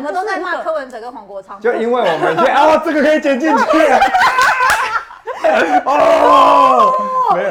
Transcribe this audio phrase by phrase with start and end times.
[0.00, 1.60] 整个都在骂柯文哲跟黄国昌。
[1.60, 3.64] 就因为我们这啊，这个可以剪进去。
[5.84, 6.92] 哦，
[7.34, 7.50] 没有。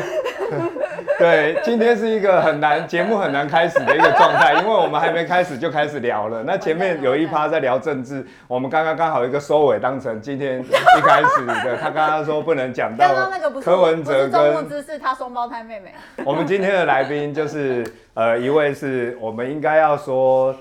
[1.19, 6.41] 对，今天是一个很难节目很难开始的一个状态，因为我们还没开始就开始聊了。
[6.43, 11.77] 那前面有一趴在聊政治，我们刚刚刚好一个收尾，当成今天一开始的。
[11.77, 13.05] 他刚刚说不能讲到
[13.61, 15.93] 柯文哲跟周慕姿是他双胞胎妹妹。
[16.23, 20.55] 我们今天的来宾就是呃一位是我们应该要说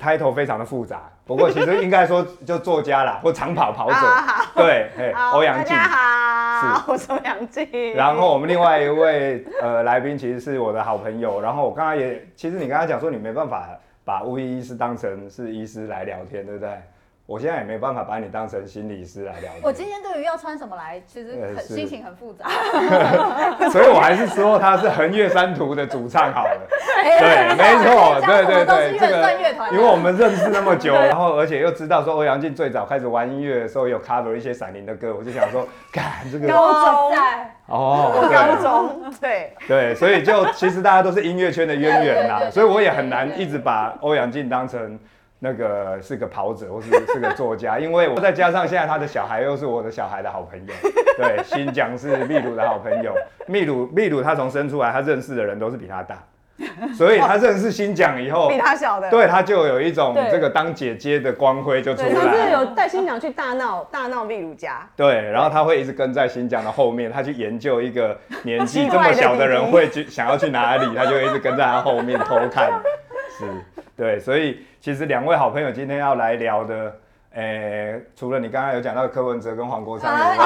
[0.00, 3.96] title 非常的复杂，不过其实应该说就作家啦，或长跑跑者。
[4.54, 5.76] 对，欧阳靖。
[5.76, 7.94] 好， 我是欧阳靖。
[7.94, 11.40] 然后我们另外一位呃来宾其实是我的好朋友。
[11.40, 13.68] 然后我刚刚也，其实你刚刚讲说你没办法
[14.04, 16.70] 把巫医医师当成是医师来聊天，对不对？
[17.32, 19.62] 我现在也没办法把你当成心理师来聊天。
[19.62, 22.44] 我今天对于要穿什么来，其实很心情很复杂。
[23.72, 26.60] 所以我还是说他是横越三途的主唱好了。
[27.02, 29.34] 对，没错，对对对，这个
[29.70, 37.18] 因为我们认识那么久， 然后而且又知道说欧阳靖最早开始玩音乐的时候有 cover 一些闪灵的歌，我就想说，看这个高中
[37.68, 45.00] 哦，高中对对，所以就其实大家都是音乐圈的渊源啦，所以我也很难一直把欧阳靖当成。
[45.44, 50.72] 那个是个跑者，或是是个作家， 因为我再加上现在他的小孩又是我的小孩的好朋友，
[51.18, 53.12] 对，新疆是秘鲁的好朋友，
[53.48, 56.22] 秘鲁秘鲁他从生出来，他认识的人都是比他大，
[56.94, 62.08] 所以他认识新疆以后，比他小的，对，他就有一种这个当姐姐的光辉就出来。
[62.10, 62.20] 了。
[62.20, 72.70] 他是有带新疆去大闹大闹秘鲁家，对，然后他会一直跟在新疆的后面，他去研究一个年纪这么小的人会去想要去哪里，他就一直跟在他后面偷看，
[73.36, 73.44] 是，
[74.02, 74.58] 对，所以。
[74.80, 76.92] 其实两位好朋友今天要来聊的，
[77.34, 80.44] 诶、欸，除了你刚刚有讲到柯文哲跟黄国昌以外，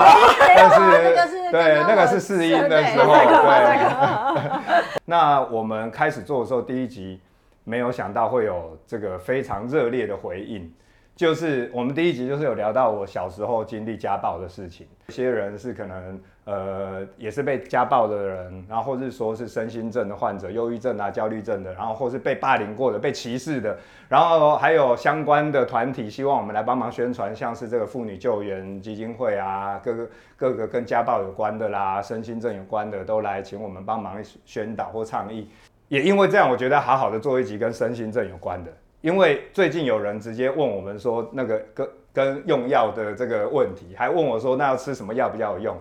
[0.54, 4.84] 但是对那个是试音的时候，对。
[5.06, 7.18] 那我们开始做的时候，第一集
[7.64, 10.70] 没有想到会有这个非常热烈的回应。
[11.14, 23.76] 就是我们第一集就是有聊到我小时候经历家暴的事情，有些人是可能呃也是被家暴的人，然后或是说是身心症的患者，忧郁症啊、焦虑症的，然后或是被霸凌过的、被歧视的，
[24.08, 35.50] 然后还有相关的团体希望我们来帮忙宣传，像是这个妇女救援基金会啊，各个各个跟家暴有关的啦、身心症有关的都来请我们帮忙宣导或倡议。
[35.88, 38.72] 也因为这样，我觉得好好的做一集跟身心症有关的。
[39.00, 45.76] 因为最近有人直接问我们说，那个跟跟用药的这个问题，还问我说，那要吃什么药比较有用？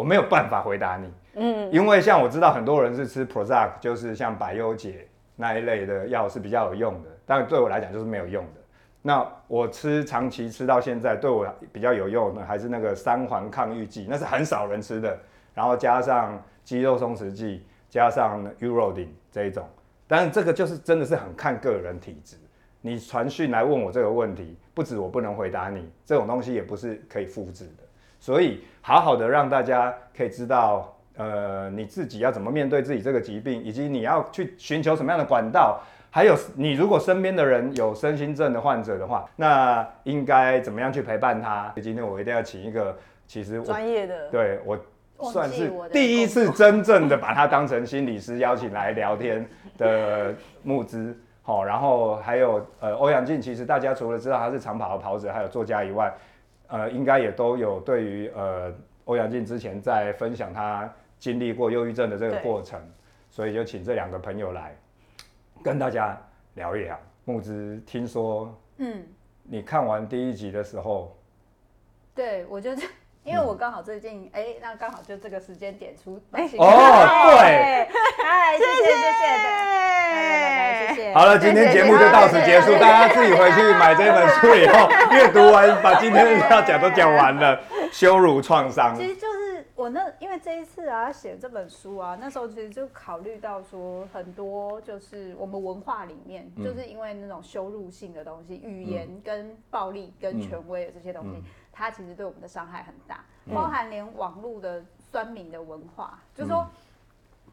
[0.00, 1.12] 我没有办法回答你。
[1.34, 5.06] 嗯，因为像我知道很多人是吃 Prozac，就是像百忧解
[5.36, 8.60] 那一类的药是比较有用的，但对我来讲就是没有用的。
[9.02, 15.18] 那我吃长期吃到现在，对我比较有用的还是那个三环抗郁剂，那是很少人吃的，
[15.52, 19.68] 然后加上肌肉松弛剂，加上 Urodin 这一种，
[20.08, 22.38] 但是这个就是真的是很看个人体质。
[22.80, 27.79] 你传讯来问我这个问题，不止我不能回答你，这种东西也不是可以复制的。
[28.20, 35.80] 所以，好好的让大家可以知道，呃，你自己要怎么面对自己这个疾病，以及你要去寻求什么样的管道。
[36.10, 41.72] 还有，你如果身边的人有身心症的患者的话，那应该怎么样去陪伴他？
[41.80, 44.78] 今天我一定要请一个，其实专业的，对我
[45.30, 49.48] 算是第一次真正的把他当成心理师邀请来聊天
[49.78, 51.16] 的募资。
[51.42, 56.12] 好，然后还有呃，欧阳靖，其实大家除了知道他是长跑的跑者，还有作家以外，
[56.70, 58.72] 呃，应该也都有对于呃，
[59.04, 62.80] 欧阳靖之前在分享他经历过忧郁症的这个过程，
[63.28, 64.74] 所以就请这两个朋友来
[65.62, 66.18] 跟大家
[66.54, 66.98] 聊一聊。
[67.24, 69.06] 木之，听说，嗯，
[69.42, 71.16] 你看完第一集的时候，
[72.14, 72.88] 对我就是。
[73.22, 77.86] 因为我刚好最近哎、嗯，那刚好就这个时间点出哎哦，对，
[78.24, 79.99] 哎，谢 谢谢谢，
[80.88, 81.14] 谢谢。
[81.14, 87.60] 好了，今天节目就到此结束，大家自己回去买这本书以后阅读完，把今天要讲都讲完了。
[87.92, 101.42] 羞辱创伤，其实就是我那，因为这一次啊写这本书啊，那时候其实就考虑到说很多就是我们文化里面，嗯、就是因为那种羞辱性的东西，语言跟暴力跟权威的这些东西。
[101.72, 104.80] 它其实对我们的伤害很大，包含连网络的
[105.10, 106.64] 酸民的文化，嗯、就是说，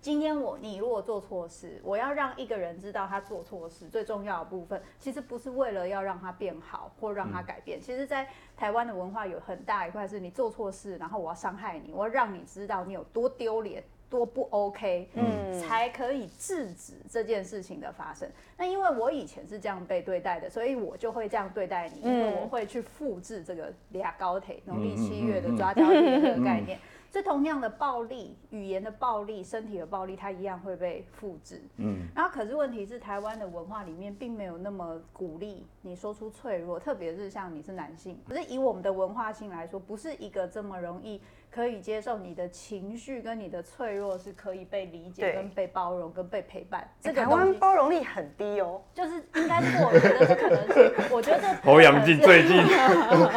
[0.01, 7.79] 今天我你如果做错事，我要让一个人知道他做错事，最重要的部分，其实不是为了要让他变好或让他改变。
[7.79, 13.83] 嗯、其实，在台湾的文化有很大一块是你做错事，然后我要伤害你，我要让你知道你有多丢脸。
[14.09, 18.25] 多不 OK，嗯，才可以制止这件事情的发生。
[18.55, 26.79] 那因为我以前是这样被对待的，所以我就会这样对待你，因为我会去复制这个俩高铁农历七月的抓交替的这个概念。
[26.79, 31.61] 所以同样的暴力，语言的暴力，身体的暴力，它一样会被复制。
[31.77, 41.21] 嗯，然后可是问题是，台湾的文化里面并没有那么鼓励你说出脆弱，特别是像你是男性，可是以我们的文化性来说，不是一个这么容易。
[41.49, 46.87] 可以接受你的情绪跟你的脆弱是可以被理解、跟被包容、跟被陪伴。
[47.01, 52.55] 这个台湾包容力很低哦，就是应该是我觉得这可能是，我觉得侯阳靖最近，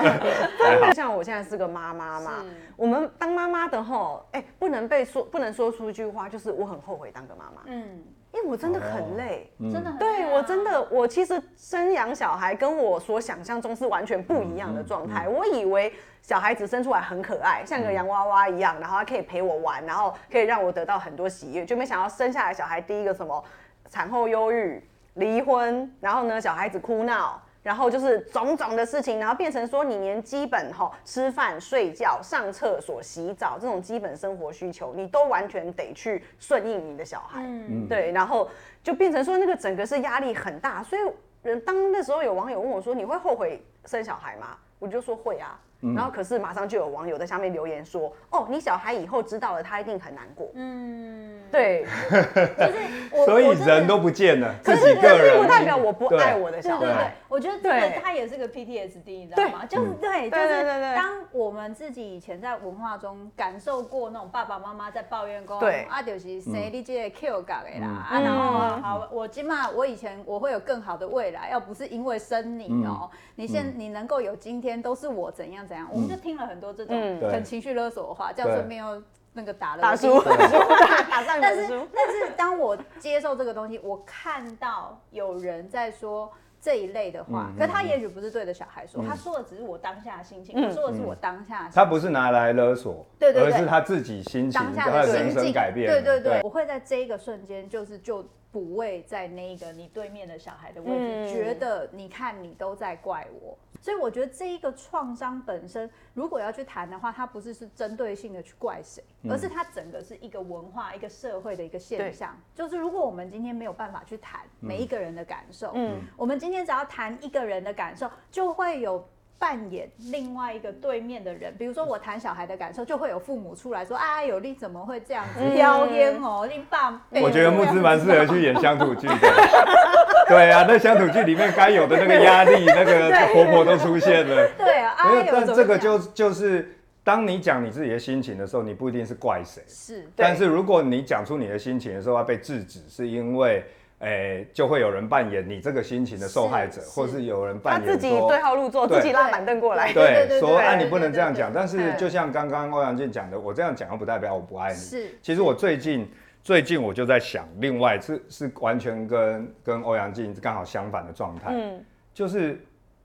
[0.94, 2.44] 像我现在是个妈妈嘛，
[2.76, 7.62] 我们当妈妈的吼，哎，不能被说，不能说出一句话，就是我很后悔当个妈妈。
[7.66, 8.04] 嗯。
[8.32, 9.98] 因为我真的很累，真的很累。
[9.98, 15.28] 对，我真的，我其实生养小孩跟我所想象中是完全不一样的状态。
[15.28, 15.92] 我以为
[16.22, 23.42] 小孩子生出来很可爱，像个洋娃娃一样，然后他可以陪我玩，然后可以让我得到很多喜悦，就没想到生下来小孩第一个什么
[23.88, 24.80] 产后忧郁、
[25.14, 27.42] 离婚，然后呢，小孩子哭闹。
[27.62, 38.48] 然后就是种种的事情，然后变成说你连基本哈吃饭、睡觉、上厕所、洗澡这种基本生活需求，你都完全得去顺应你的小孩，嗯，对，然后
[38.82, 40.82] 就变成说那个整个是压力很大。
[40.82, 41.02] 所以，
[41.42, 45.60] 人当那时候有网友问我说：“你会后悔生小孩吗？”我就说会啊。
[45.80, 56.84] 然后可是马上就有网友在下面留言说：“哦，你小孩以后知道了，他一定很难过。”嗯，对，就是 所以人都不见了，可是这并不代表我不爱我的小孩。
[56.84, 59.64] 对对对，我觉得这个他也是个 PTSD，你知道吗？
[59.66, 65.86] 就是对，就是当我们自己以前在文化中感受过那种爸爸妈妈在抱怨过，对。
[65.88, 75.66] 啊，就是谁你这个 Q 感的啦，啊，然后好，我起码我以前我会有更好的未来，要不是因为生你哦，你现你能够有今天，都是我怎样。
[75.66, 75.88] 怎样？
[75.90, 76.94] 我们就听了很多这种
[77.30, 79.02] 很情绪勒索的话，这样顺便又
[79.32, 80.36] 那个打了打输， 打
[81.40, 95.52] 但是但是当我接受这个东西，我看到有人在说这一类的话，可他也许不是对着小孩说，他说的只是我当下的心情，他说的是我当下，他不是拿来勒索，对对，而是他自己心情当下的心境。
[95.52, 103.56] 改变，对对对，我会在这一个瞬间，就是就补位在那个你对面的小孩的位置，觉得你看你都在怪我。
[103.80, 112.36] 所以我觉得这一个创伤本身，如果要去谈的话，它不是是针对性的去怪谁，而是它整个是一个文化、一个社会的一个现象。
[112.54, 119.02] 就是如果我们今天没有办法去谈每一个人的感受，嗯，我们今天只要谈一个人的感受，就会有。
[119.40, 126.46] 扮演另外一个对面的人，比如说我谈小孩的感受，就会有父母出来说：“啊，有利怎么会这样子妖艳哦？
[126.46, 126.90] 你爸。”
[127.22, 129.14] 我觉得木之蛮适合去演乡土剧的。
[130.28, 134.46] 对啊，那乡土剧里面该有的那个压力，那个 婆婆都出现了。
[134.58, 140.06] 对啊，没有但这个就就是，当你讲你自己的心情的时候，你不一定是怪谁，是。
[140.14, 143.64] 但是如果你讲出你的心情的时候要被制止，是因为。
[144.00, 151.52] 哎，就会有人扮演你这个心情的受害者，或是有人扮演他自己对号入座，自己拉板凳过来，对，说啊，你不能这样讲。
[151.52, 154.78] 但是就像刚刚欧阳靖讲的，我这样讲又不代表我不爱你。
[154.78, 156.10] 是，其实我最近
[156.42, 161.50] 最近我就在想，另外是是完全跟跟欧阳靖刚好相反的状态。
[161.52, 162.58] 嗯，就是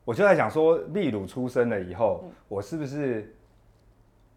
[0.05, 3.35] 我就在想说，秘鲁出生了以后，我是不是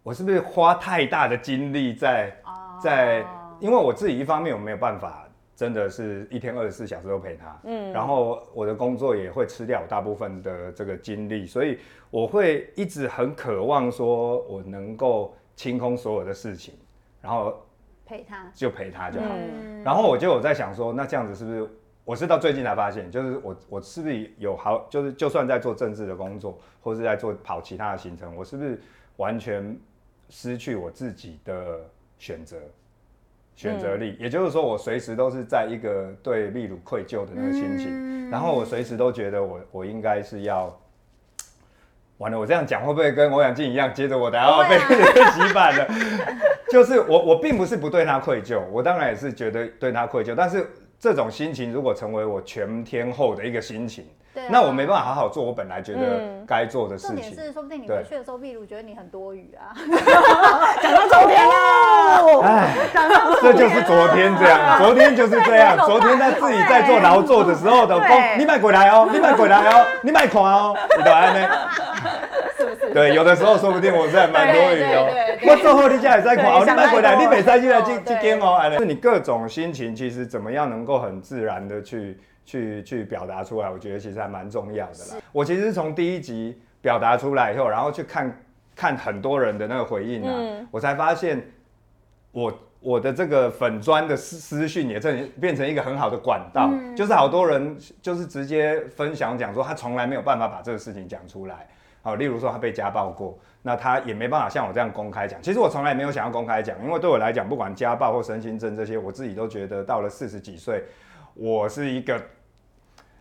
[0.03, 2.35] 我是不是花太大的精力在
[2.83, 3.25] 在，
[3.61, 5.25] 因为我自己一方面我没有办法。
[5.59, 11.77] 真的是一天二十四小时都陪他，嗯，然后我的工作也会吃掉大部分的这个精力，所以
[12.09, 16.75] 我会一直很渴望说，我能够清空所有的事情，
[17.19, 17.61] 然后
[18.05, 19.27] 陪他，就陪他就好。
[19.83, 21.69] 然后我就有在想说，那这样子是不是？
[22.05, 28.79] 我是到最近才发现，就是我我是不是有好，就是就算在做政治的工作，或是在做跑其他的行程，我是不是
[29.17, 29.77] 完全
[30.29, 31.81] 失去我自己的
[32.17, 32.55] 选择？
[33.59, 40.73] 选择力，也就是说，我随时都是在一个对秘鲁愧疚的那个心情，然后我随时都觉得我我应该是要
[42.19, 42.39] 完了。
[42.39, 43.93] 我这样讲会不会跟欧阳靖一样？
[43.93, 44.77] 接着我等下要被
[45.35, 45.85] 洗版了。
[46.71, 50.65] 就是我我并不是不对他愧疚，我当然也是觉得对他愧疚，但是
[50.97, 54.05] 这种心情如果成为我全天候的一个心情。
[54.49, 55.99] 那我没办法好好做我本来觉得
[56.47, 57.15] 该做的事情。
[57.15, 59.73] 重点是，说不定你回去的时候，秘鲁觉得你很多余啊。
[60.81, 62.73] 讲到昨天了，哎，
[63.41, 65.77] 这就是昨天这样，昨天就是这样。
[65.85, 71.33] 昨天他自己在做劳作的时候的风，你买过来哦，你买过来哦，你买款哦，你懂吗？
[72.57, 72.93] 是不是？
[72.93, 75.09] 对，有的时候说不定我是蛮多余哦。
[75.47, 82.19] 我做后你家也在款哦，你买过来，你每三进来进进店哦，是你各种心情，其实怎么样能够很自然的去。
[82.49, 85.21] 去去表达出来，我觉得其实还蛮重要的啦。
[85.31, 88.43] 我其实是从第一集表达出来以后，然后去看
[88.75, 91.39] 看很多人的那个回应啊，我才发现
[92.31, 101.67] 我我的这个粉砖的私私讯也正变成一个很好的管道，就是好多人就是直接分享讲说他从来没有办法把这个事情讲出来，
[102.01, 105.39] 好，例如说他被家暴过，那他也没办法像我这样公开讲。
[105.39, 110.83] 其实我从来没有想要公开讲，因为对我来讲，不管家暴或身心症这些，我自己都觉得到了四十几岁，
[111.35, 112.19] 我是一个。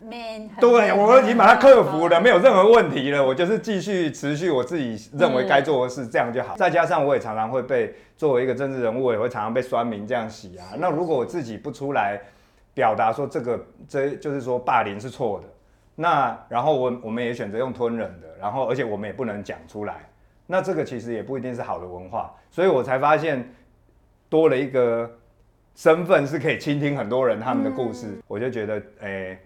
[0.01, 3.27] Man, 对，我已经把它克服了，没有任何问题了。
[3.27, 6.55] 我就是继续持续我自己认为该做的事，这样就好。
[6.57, 10.67] 再加上我也常常会被作为一个政治人物，也会常常被酸民这样洗啊。
[10.79, 12.21] 那如果我自己不出来
[12.75, 15.49] 表达说这个，这就是说霸凌是错的，
[15.97, 20.09] 那然后我我们也选择用吞忍的，然后而且我们也不能讲出来，
[20.47, 22.33] 那这个其实也不一定是好的文化。
[22.53, 23.53] 所以我才发现
[24.29, 25.11] 多了一个
[25.75, 29.37] 身份是可以倾听很多人他们的故事，我就觉得哎。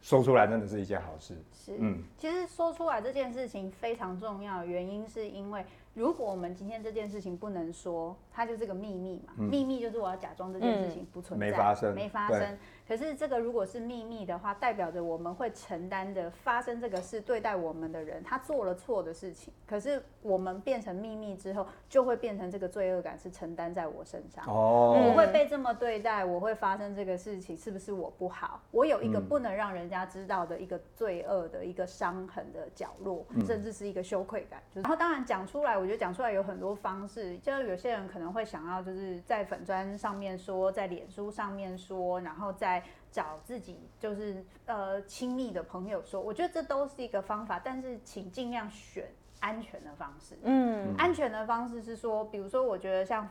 [0.00, 1.36] 说出来真的是一件好事。
[1.52, 5.64] 是，嗯，其实说出来这件事情非常重要的原因是因为。
[5.94, 9.32] 如果我们今天这件事情不能说，它就是个秘密嘛。
[9.36, 12.56] 秘密就是我要假装这件事情不存在，没发生，没发生。
[12.88, 19.52] 可是这个如果是秘密的话，代表着我们会承担着发生这个事对待我们的人，他做了错的事情。
[19.66, 24.44] 可是我们变成秘密之后，就会变成这个罪恶感是承担在我身上。
[24.46, 28.62] 哦，我会被这么对待，我会发生这个事情，是不是我不好？
[28.70, 34.62] 我有一个不能让人家知道的一个罪恶的一个伤痕的角落，甚至是一个羞愧感。
[34.74, 35.88] 然后当然讲出来，我。
[35.88, 42.77] 觉得讲出来有很多方式，就是有些人可能会想要就是在粉砖上面说，在脸书上面说，然后再
[43.10, 46.20] 找自己就是呃亲密的朋友说。
[46.20, 49.06] 我觉得这都是一个方法，但是请尽量选
[49.40, 50.36] 安全的方式。
[50.42, 53.28] 嗯，安全的方式是说，比如说，我觉得像。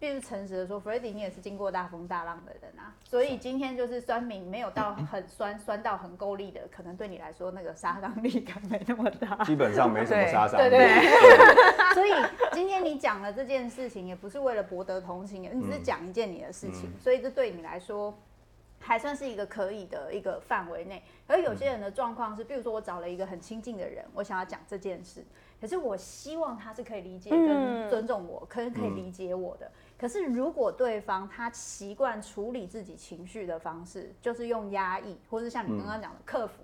[0.00, 10.70] 必须诚实的说，Freddy，你也是经过大风大浪的人啊，所以今天就是酸民没有到很酸，酸到很够力的，可能对你来说那个杀伤力感没那么大，基本上没什么杀伤力。
[10.70, 11.92] 对对对。
[11.92, 12.12] 所以
[12.52, 18.18] 今天你讲了这件事情，也不是为了博得同情，你只是讲一件你的事情，嗯、所以这对你来说
[18.90, 21.00] 还算是一个可以的一个范围内。
[21.28, 25.24] 而有些人的状况是，比如说我找了一个很亲近的人，我想要讲这件事，
[25.60, 29.70] 可是我希望他是可以理解跟尊重我，可能可以理解我的。
[29.96, 36.54] 可是，如果对方他习惯处理自己情绪的方式，就是用压抑，或是像你刚刚讲的克服。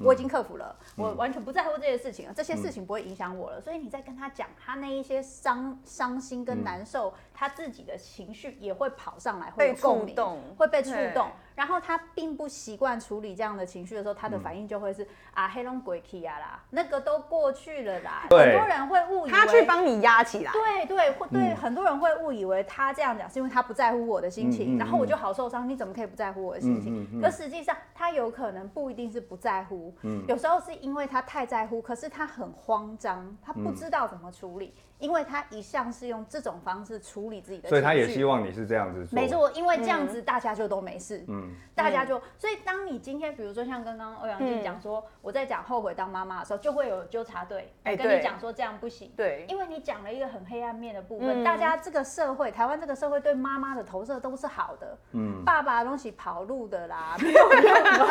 [0.00, 3.60] 我已经克服了，嗯、我完全不在乎这些事情了，这些事情不会影响我了。
[3.60, 10.16] 嗯、所以你在跟他讲他那一些伤伤心跟难受，嗯、他自己的情绪也会跑上来，会有共鸣，
[10.56, 11.28] 会被触动。
[11.54, 18.26] 然后他并不习惯处理这样的情绪的时候，他的反应就会是、嗯、啊，黑龙鬼气啊啦，那个都过去了啦。
[18.28, 20.50] 很多人会误以为他去帮你压起来。
[20.50, 25.68] 对对会对，嗯、很多人会误以为他这样讲是因为他不在乎我的心情，然后我就好受伤。
[25.68, 27.02] 你怎么可以不在乎我的心情？
[27.02, 29.94] 嗯嗯嗯、可实际上他有可能不一定是不在乎。
[30.02, 34.74] 嗯，有时候是因为他太在乎，可是他很慌张，他不知道怎么处理。
[35.00, 39.14] 嗯因为他一向是用这种方式处理自己的，所以他也希望你是这样子做。
[39.14, 41.22] 没错，因为这样子大家就都没事。
[41.28, 49.12] 嗯，大家就所以当你今天比如说像刚刚欧阳靖讲说，我在讲后悔当妈妈的时候，就会有纠察队跟你讲说这样不行。
[49.14, 54.96] 对，因为你讲了一个很黑暗面的部分，大家这个社会，台湾这个社会对妈妈的投射都是好的。
[55.12, 58.04] 嗯，爸爸的东西跑路的啦， 没有用的。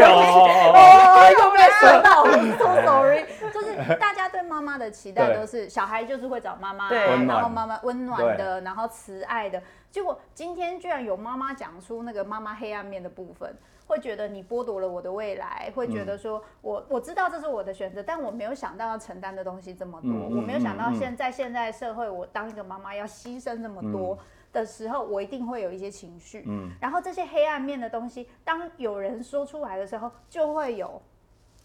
[0.10, 3.26] 哦，又被说到 了，so sorry。
[3.52, 5.36] 就是大家对妈妈的期待。
[5.36, 9.62] 都是小孩就是会找妈妈，然后妈妈温暖的，然后慈爱的。
[9.90, 13.52] 结果今天居然有妈妈讲出那个妈妈黑暗面的部分，
[13.86, 24.18] 会觉得你剥夺了我的未来，会觉得说我我知道这是我的选择，但我没有想到要承担的东西这么多，我没有想到现在现在社会我当一个妈妈要牺牲这么多
[24.52, 26.44] 的时候，我一定会有一些情绪。
[26.46, 31.00] 嗯然后这些黑暗面的东西，当有人说出来的时候，就会有。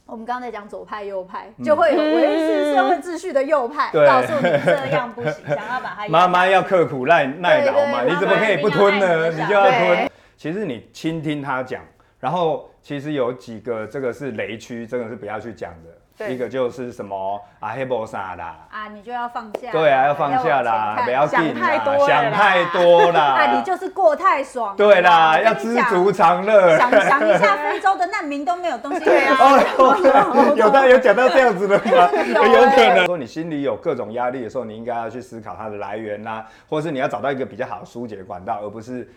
[0.05, 6.07] 我们刚才讲左派右派，就会有维持社会秩序的右派，告诉你这样不行，想要把它。
[6.07, 9.31] 妈妈要刻苦耐耐劳嘛，你怎么可以不吞呢？
[9.31, 10.09] 你就要吞。
[10.37, 11.81] 其实你倾听他讲，
[12.19, 15.89] 然后其实有几个这个是雷区，真的是不要去讲的。
[16.29, 19.69] 一个就是什么啊，黑波啥啦啊，你就要放下。
[19.69, 23.21] 对啊，要放下啦，不要想太多，想太多啦。
[23.35, 24.73] 啊，你就是过太爽。
[24.77, 26.77] 对啦，要知足常乐。
[26.77, 29.59] 想想一下，非洲的难民都没有东西吃啊。
[30.55, 31.83] 有的有讲到这样子的吗？
[31.83, 33.05] 有可能。
[33.05, 39.11] 说你心里有各种压力的时候，你应该要去思考它的来源啦，或者是你要找到一个比较好的疏解管道，而不是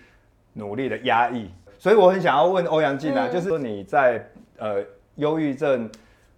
[0.54, 1.48] 努力的压抑。
[1.78, 4.20] 所以我很想要问欧阳靖啊，就是说你在
[4.58, 4.82] 呃
[5.14, 5.88] 忧郁症。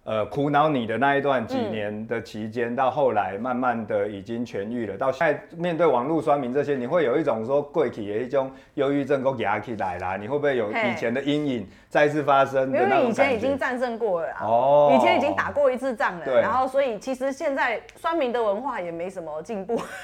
[0.03, 4.97] 呃，苦恼你的那一段几年的期间，嗯、到后来慢慢的已经痊愈了。
[4.97, 10.17] 到现在面对网络酸民这些，你会有一种说贵体的一种忧郁症都压起来啦。
[10.17, 12.71] 你会不会有以前的阴影再次发生？
[12.71, 16.25] 因为以前已经战胜过了啊，哦，以前已经打过一次仗了。
[16.25, 19.77] 对然后所以其实现在酸民的文化也没什么进步。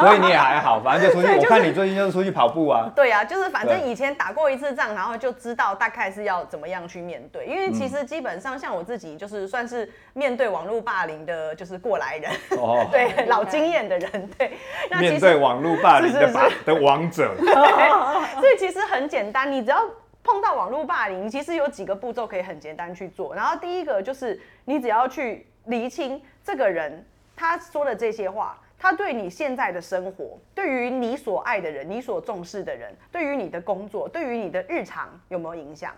[0.00, 1.34] 所以你也还好，反正就出去。
[1.34, 2.90] 就是、我看你最近就是出去跑步啊。
[2.96, 7.44] 对啊，就是反正以前打过一次仗，然后就知道大概是要怎么样去面对。
[7.44, 9.35] 因为其实基本上像我自己就是。
[9.36, 14.52] 就是算是面对网络霸凌的，就是过来人，哦， 对，老经验的人，对。
[14.90, 17.36] 那面对网络霸凌的霸的王者，
[18.40, 19.84] 所以其实很简单，你只要
[20.24, 23.34] 碰到网络霸凌，其实有几个步骤可以很简单去做。
[23.34, 27.04] 然后第一个就是你只要去厘清这个人
[27.36, 28.58] 他说的这些话。
[28.78, 35.94] 他对你现在的生活，对于你所爱的人、你所重视的人，对于你的工作，对于你的日常有没有影响？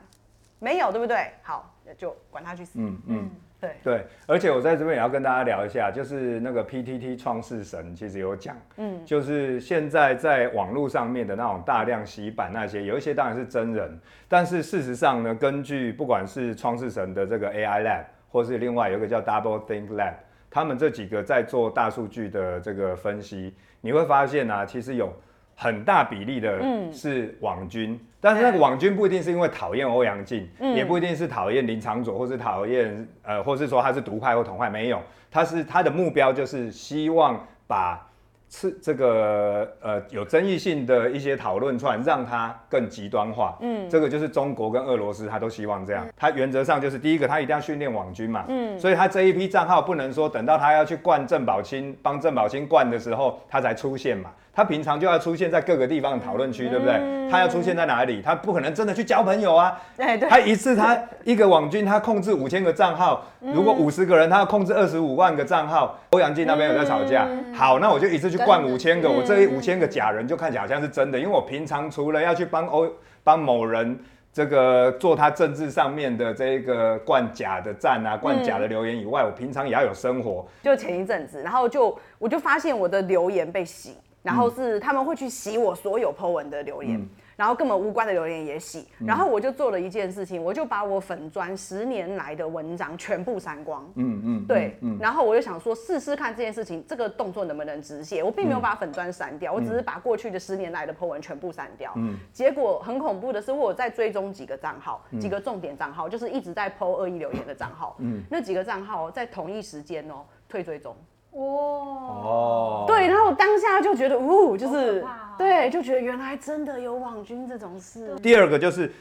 [0.61, 1.29] 没有，对不对？
[1.43, 2.79] 好，就管他去死。
[2.81, 3.31] 嗯嗯，
[3.61, 4.07] 对对。
[4.27, 20.15] 而且我在这边也要跟大家聊一下，就是那个 PTT 创世神其实有讲，嗯，就是现在在网络上面的那种大量洗版那些，有一些当然是真人，但是事实上呢，根据不管是创世神的这个 AI Lab，或是另外有一个叫 Double Think Lab。
[20.51, 25.13] 他们这几个在做大数据的这个分析，你会发现啊，其实有
[25.61, 26.63] 很大比例的
[26.93, 38.05] 是网军，嗯、但是那个网军不一定是因为讨厌欧阳靖，嗯、也不一定是讨厌林长佐，或是讨厌呃，或是说他是独派或统派，没有，他是他的目标就是希望把。
[38.51, 43.59] 是这个呃有争议性的一些讨论串，让它更极端化。
[43.61, 46.07] 嗯，这个就是中国跟俄罗斯，他都希望这样。
[46.17, 48.47] 他原则上就是第一个，他一定要训练网军嘛。
[48.49, 54.31] 嗯，所以他这一批账号不能说等到他要去灌郑宝清，帮郑宝清灌的时候，他才出现嘛。
[54.59, 57.01] 他平常就要出现在各个地方的讨论区，对不对？
[57.31, 58.21] 他要出现在哪里？
[58.21, 59.81] 他不可能真的去交朋友啊。
[60.29, 65.97] 他一次他一个网军，他控制五千个账号，如果五十个人，他要控制二十五万个账号。
[66.11, 72.91] 欧阳靖那边有在吵架，好，那我就一次去灌五千个，我这五千个假人就看起来好像是真的，因为我平常除了要去帮欧
[73.23, 73.97] 帮某人
[74.33, 80.45] 这个做他政治上面的这个灌假的赞啊，灌假的留言以外，我平常也要有生活。
[80.65, 83.97] 就前一阵子，然后就我就发现我的留言被洗。
[84.29, 93.91] 然后是他们会去洗我所有 po 文的留言，嗯、然后根本无关的留言也洗，嗯、然后我就做了一件事情，我就把我粉砖十年来的文章全部删光。
[93.95, 98.23] 嗯嗯，嗯对，嗯、然后我就想说试试看这件事情这个动作能不能止血。
[98.23, 101.91] 我并没有把粉砖删掉，嗯、我只是把过去的十年来的 po 文全部删掉。
[101.97, 107.97] 嗯，结果很恐怖的是，我在追踪几个账号，几个重点账号，就是一直在 po 恶意留言的账号。
[108.01, 110.95] 嗯，那几个账号在同一时间哦退追踪。
[111.39, 115.09] 哇哦，对，然后我当下就觉得，呜，就是，哦、
[115.39, 118.17] 对，就觉得原来真的有网军这种事。
[118.17, 118.93] 第二个就是，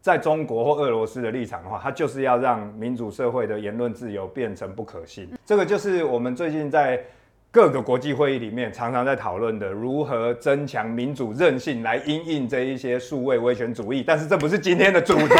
[0.00, 5.28] 在中国或俄罗斯的立场的话，他就是要让民主社会的言论自由变成不可信。
[5.32, 7.04] 嗯、这个就是我们最近在
[7.50, 14.04] 各个国际会议里面常常在讨论的，如何增强民主韧性来因应这一些数位威权主义。
[14.06, 15.34] 但是这不是今天的主题。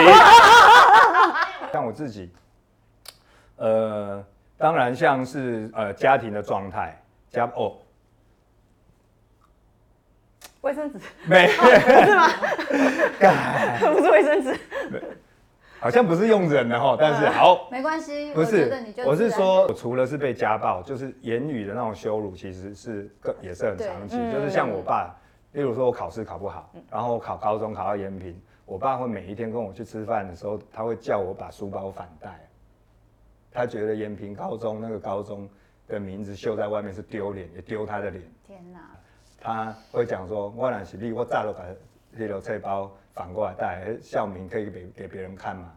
[1.73, 2.29] 像我自己，
[3.59, 4.25] 呃。
[4.63, 6.97] 当然，像是呃家庭的状态，
[7.29, 7.77] 家哦，
[10.61, 11.01] 卫生纸。
[11.27, 12.29] 没，不是吗？
[13.93, 14.57] 不是卫生纸，
[15.81, 18.73] 好像不是用人的哈，但是好，没关系，不是，
[19.05, 25.13] 我是说，我除了是被家暴，就是言语的那种羞辱，其实是更也是很长期，就是像我爸，
[25.55, 32.49] 例如说我考试考不好，然后我考高中考到延平，我爸会每一天跟我去吃饭的时候，他会叫我把书包反带。
[33.53, 35.49] 他觉得延平高中那个高中
[35.87, 38.23] 的名字绣在外面是丢脸，也丢他的脸。
[38.47, 38.79] 天哪！
[39.41, 41.65] 他会讲说：“我若是你，我炸了把
[42.17, 45.73] 这个菜包反过来带，校名可以给给别人看嘛。”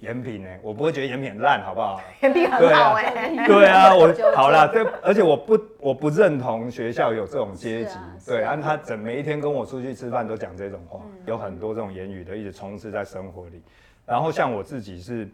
[0.00, 2.00] 延平呢，我不会觉得延平很烂，好不好？
[2.22, 3.46] 延平很好哎、欸。
[3.46, 7.94] 对啊，我好了， 这而且我不我不认同学校有这种阶级。
[7.94, 13.62] 啊、对，然后他整每一天跟我出去吃饭都讲这种话，嗯、有很多这种言语的一直充斥在生活里。
[14.06, 15.28] 然后像我自己是。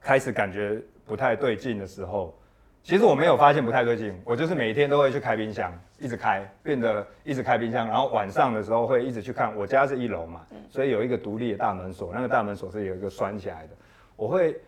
[0.00, 2.34] 开始感觉不太对劲的时候，
[2.82, 9.54] 其实我没有发现不太对劲，我就是每天都会去开冰箱，一直开，变得一直开冰箱，然后晚上的时候会一直去看。
[9.54, 13.70] 我家是一楼嘛，所以有一个独立的大门锁，那个大门锁是有一个拴起来的。
[14.16, 14.58] 我会，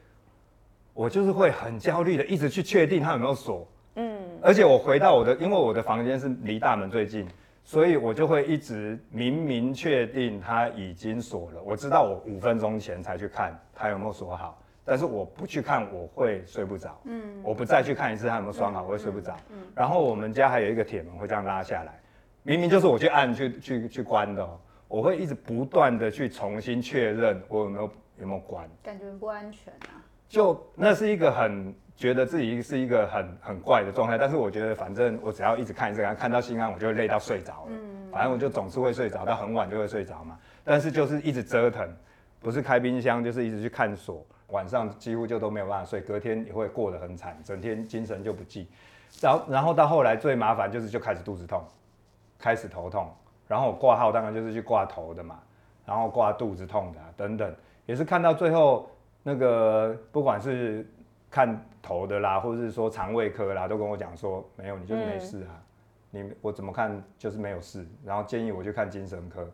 [0.92, 3.66] 我就是会很焦虑的一直去确定它有没有锁。
[3.96, 7.26] 嗯，而且我回到我的，因为我的房间是离大门最近，
[7.64, 11.62] 所以我就会一直明明确定它已经锁了。
[11.62, 14.58] 我知道我五分钟前才去看它有没有锁好。
[14.84, 17.00] 但是我不去看，我会睡不着。
[17.04, 19.36] 嗯，我不再去看一次，它有没有拴好，我会睡不着。
[19.50, 22.00] 嗯，然后我们家还有一个铁门会这样拉下来，
[22.42, 24.48] 明明就是我去按去去去关的，
[24.88, 28.68] 我会一直不断的去重新确认我有没有有没有关。
[28.82, 30.02] 感觉不安全啊。
[30.28, 37.68] 就那是一个很觉得自己是一个很很怪的状态，但是我觉得反正我只要一直看一次看，看到心安我就会累到睡着了。
[37.68, 40.38] 嗯，反正我就总是会睡着，到很晚就会睡着嘛。
[40.64, 41.86] 但是就是一直折腾，
[42.40, 44.26] 不是开冰箱就是一直去看锁。
[44.52, 48.68] 晚上几乎就都没有办法睡，隔天也会过得很惨，整天精神就不济。
[49.20, 51.62] 然后，然后到后来最麻烦就是就开始肚子痛，
[52.38, 53.12] 开始头痛，
[53.48, 55.40] 然后我挂号当然就是去挂头的嘛，
[55.84, 58.88] 然后挂肚子痛的啊，等等，也是看到最后
[59.22, 60.86] 那个不管是
[61.30, 65.60] 看头的啦，或者是说肠胃科啦，都跟我讲说没有，你就是没事啊。
[66.14, 69.50] 你我怎么看就是没有事，然后建议我去看精神科。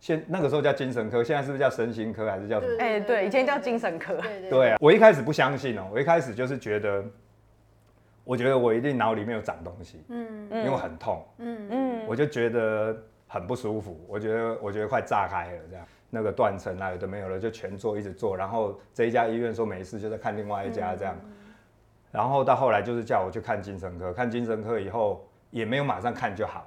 [0.00, 2.74] 现那个时候叫精神科，现在是不是叫身心科还是叫什么？
[2.80, 4.14] 哎、欸，对，以前叫精神科。
[4.14, 7.04] 对对，对，对啊，我一开始不相信哦、喔，我一开始就是觉得，
[8.24, 11.68] 我觉得我一定脑里面有长东西，嗯，因为很痛，嗯。
[11.70, 12.96] 嗯，我就觉得
[13.28, 21.30] 很不舒服，我觉得我觉得快炸开了这样，那个断层啊有的没有了，就全做一直做，然后这一家医院说没事，就在看另外一家这样，嗯、
[22.10, 26.66] 然后到后来就是叫我去看精神科，看精神科以后也没有马上看就好。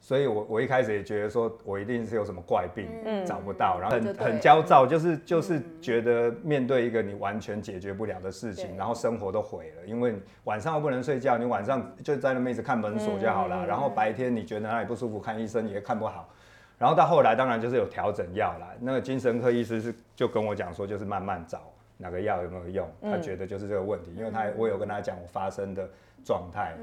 [0.00, 16.28] 所以我，我我一开始也觉得说，我一定是有什么怪病，嗯、找不到，然后很很焦躁，就是就是觉得面对一个你完全解决不了的事情，然后生活都毁了，因为晚上又不能睡觉，你晚上就在那边一直看门锁就好了，然后白天你觉得哪里不舒服，看医生也看不好，
[16.78, 21.62] 然后到后来当然就是有调整药啦，那个精神科医师是就跟我讲说，就是慢慢找
[21.98, 25.86] 哪个药有没有用，他觉得就是这个问题，因为他我有跟他讲我发生的。
[26.24, 26.76] 状态，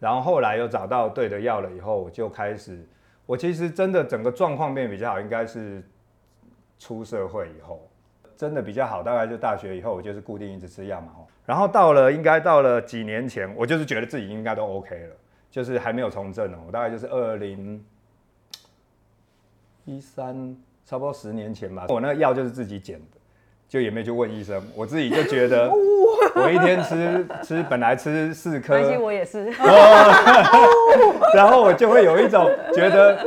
[0.00, 2.84] 然后后来又找到对的药了以后，我就开始，
[3.24, 5.82] 我其实真的整个状况变比较好，应该是
[6.80, 7.88] 出社会以后，
[8.36, 11.12] 真的比较好，大概就大学以后，我就是固定一直吃药嘛，
[11.46, 15.16] 然后到了应该到了几年前，我就是觉得自己应该都 OK 了，
[15.48, 17.82] 就是还没有从政哦，我大概就是二零
[19.84, 23.21] 一三，差不多十年前吧，我那个药就是自己捡的。
[23.72, 25.66] 就也没去问医生，我自己就觉得，
[26.36, 29.46] 我一天吃吃本来吃四颗，关系我也是，
[31.34, 33.18] 然后我就会有一种觉得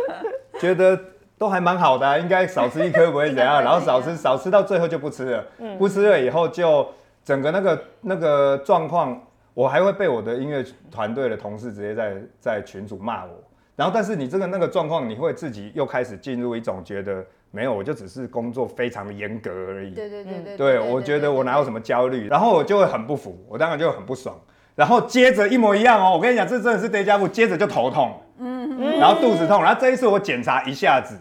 [0.59, 0.95] 觉得
[1.35, 5.43] 都还蛮好的，啊，应该少吃一颗不会怎样，然后少吃少吃到最后就不吃了，
[5.79, 6.87] 不吃了以后就
[7.23, 9.19] 整个那个那个状况，
[9.55, 13.31] 我还会被我的音乐团队的同事直接在在群主骂我，
[13.75, 17.25] 然后但是你这个那个状况，你会自己又开始进入一种觉得。
[17.55, 19.93] 没有，我就只是工作非常的严格而已。
[19.93, 20.57] 对对对对。
[20.57, 24.37] 对，我觉得我哪有什么焦虑，然后我就会很不服，我当然就很不爽。
[24.75, 31.15] 然后接着一模一样哦，我跟你讲，这真的是 day 加 vu，接着就头痛，嗯嗯，然后肚子痛，然后这一次我检查一下子，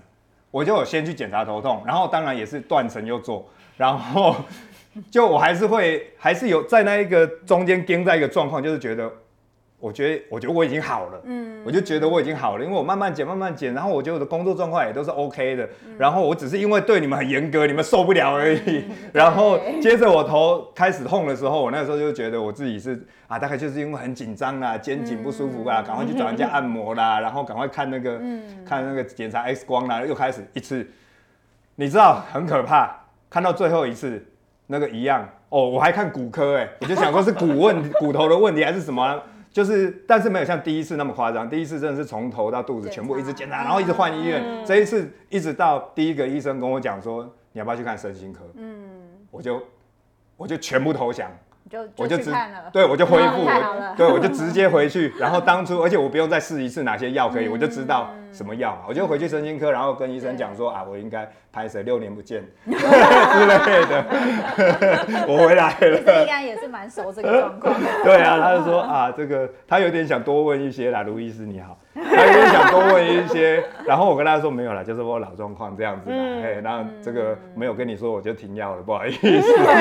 [0.50, 4.34] 我就有先去检查头痛，然后当然也是断层又做，然后
[5.08, 9.08] 就我还是会还是有在那一个中间跟在一个状况，就是觉得。
[9.84, 18.60] 我觉得，我觉得我已经好了，嗯，我就觉得我已经好了，因为我慢慢减，慢慢减，然后我觉得我的工作状况也都是 OK 的，嗯、然后我只是因为对你们很严格，你们受不了而已。
[18.66, 30.88] 嗯、 然后接着我头开始痛的时候，我那时候就觉得我自己是啊，大概就是因为很紧张啦，肩颈不舒服啊，赶、嗯、快去找人家按摩啦，嗯、 然后赶快看那个，嗯、看那个检查 X 光啦，又开始一次，
[31.74, 32.90] 你知道很可怕，
[33.28, 34.24] 看到最后一次
[34.68, 35.28] 那个一样。
[35.50, 39.22] 哦，我还看骨科哎、欸，我就想说是骨问 骨头的问题还是什么、啊？
[39.54, 41.48] 就是，但是没有像第一次那么夸张。
[41.48, 44.42] 第一次真的是从头到肚子全部一直检查，然后一直换医院。
[44.44, 48.40] 嗯、这一次一直到第一个医生跟我讲说，你要不要去看身心科？
[48.56, 48.82] 嗯，
[49.30, 49.62] 我就
[50.36, 51.30] 我就全部投降。
[51.70, 52.32] 就我就直
[52.72, 64.04] 对我就恢复，我对我就直接回去，然后当初而且我不用再试一次哪些药可以，我就知道什么药嘛，我就回去神经科，然后跟医生讲说啊，我应该拍摄六年不见 之类的，
[65.28, 67.74] 我回来了，应该也是蛮熟这个状况。
[68.02, 71.78] 对啊，他就说啊，这个他有点想多问一些啦，卢医师你好。
[71.94, 76.16] 他有点想多问一些，然后我跟他说没有啦，就是我老状况这样子啦。
[76.42, 79.20] 嘿，那这个没有跟你说，我就停药了，不好意思。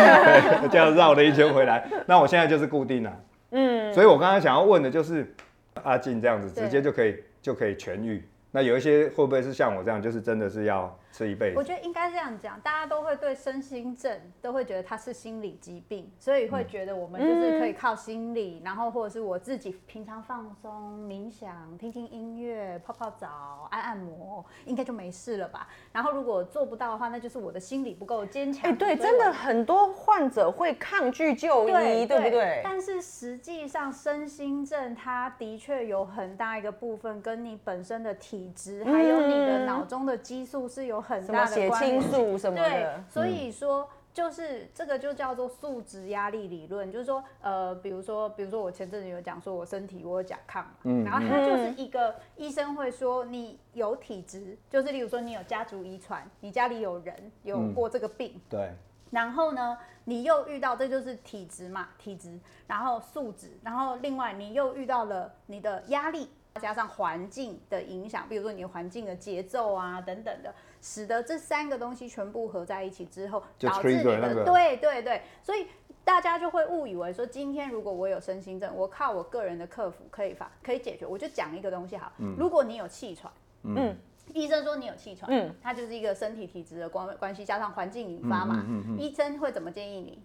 [0.70, 3.12] 这样绕了一圈回来，那我现在就是固定了。
[3.52, 5.34] 嗯，所以我刚刚想要问的就是，
[5.82, 8.24] 阿静这样子直接就可以就可以痊愈。
[8.56, 10.96] 那有一些会不会是像我这样，就是真的是要？
[11.14, 25.68] 吃一辈子，我觉得应该这样讲，大家都会对身心症都会觉得它是心理疾病，所以会觉得我们就是可以靠心理，嗯、然后或者是我自己平常放松、冥想、听听音乐、泡泡澡、按按摩，应该就没事了吧？
[25.92, 28.72] 然后如果做不到的话，那就是我的心理不够坚强。
[28.72, 32.62] 哎，对，真的很多患者会抗拒就医，对，对不对？
[32.64, 41.03] 但是实际上，身心症它的确有很大一个部分跟你本身的体质，还有你的脑中的激素是有。
[41.04, 58.72] 很大的血清素什么的，对，所以说就是这个就叫做数值压力理论，就是说，呃，比如说，比如说我前阵子有讲说我身体我有甲亢，嗯，然后他就是一个医生会说你有体质，就是例如说你有家族遗传，你家里有人有过这个病，对，
[59.12, 66.30] 然后呢，你又遇到这就是体质嘛，体质，然后数值，然后另外你又遇到了你的压力。
[66.62, 70.54] 加上环境的影响，比如说你环境的节奏啊等等的，
[70.84, 75.66] 使得这三个东西全部合在一起之后，导致你的、那个、对对对，所以
[76.04, 83.32] 大家就会误以为说，今天如果我有身心症，我靠我个人的克服可以法可以解决，我就讲一个东西好，嗯、如果你有气喘，
[83.64, 83.96] 嗯。
[84.34, 88.64] 医生说你有气喘，嗯，它就是一个身体体质的关关系，加上环境引发嘛。
[88.66, 90.24] 嗯嗯嗯、医生会怎么建议你？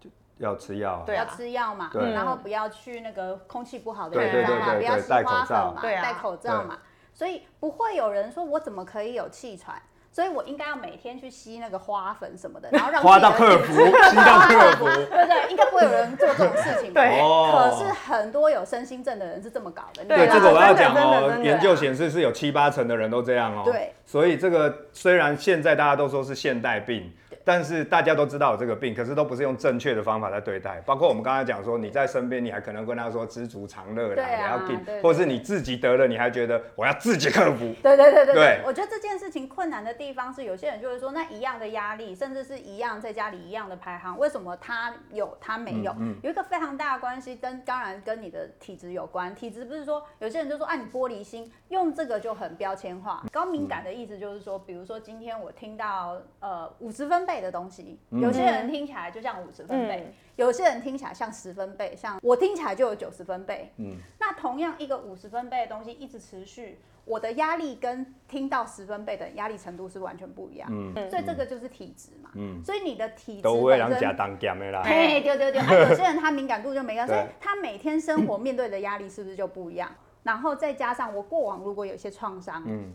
[0.00, 6.78] 就要吃药，对，要吃药嘛，然后不要去那个空气不好的地方嘛，不要吸花粉嘛，戴口罩嘛。
[7.14, 9.80] 所以不会有人说我怎么可以有气喘？
[10.12, 15.50] 所以我应该要每天去吸那个花粉什么的， 然后让花到克服，吸到克服，对不对？
[15.50, 17.00] 应该不会有人做这种事情吧？
[17.02, 17.20] 对。
[17.20, 20.04] 可是很多有身心症的人是这么搞的。
[20.04, 21.40] 对，这个我要讲哦。
[21.42, 23.62] 研究显示是有七八成的人都这样哦。
[23.64, 23.92] 对。
[24.04, 27.12] 所以这个虽然现在大家都说是现代病。
[27.44, 30.80] 但是大家都知道有这个病，可是都不是用正确的方法在对待。
[30.86, 37.74] 包括我们刚才讲说，你在身边，你还可能跟他说知足常乐啦，你要给，或者是你自己得了，你还觉得我要自己克服。
[37.82, 38.60] 对对对对对。
[38.64, 45.94] 我觉得这件事情困难的地方是，有些人就会说，那一样的压力，甚至是一样在家里一样的排行，为什么他有他没有？
[46.22, 49.34] 有一个非常大的关系，跟当然跟你的体质有关。
[49.34, 53.22] 体质不是说有些人就说，啊，你玻璃心，用这个就很标签化。
[53.30, 57.98] 高敏感的意思就是说，比如说今天我听到呃五十分贝的东西。
[58.10, 63.72] 有些人听起来就像五十分贝，嗯、有些人听起来像十分贝，像我听起来就有九十分贝。
[63.76, 70.68] 嗯，那同样一个五十分贝的东西一直持续，我的压力跟听到十分贝的压力程度是完全不一样。
[70.70, 72.30] 嗯，所以这个就是体质嘛。
[72.34, 74.82] 嗯，所以你的体质都会让加当减的啦。
[74.84, 79.90] 嘿，对对对，有些人他敏感度就没了，所以他每天生活面对的压力是不是就不一样？
[80.24, 82.92] 然后再加上我过往如果有些创伤，嗯。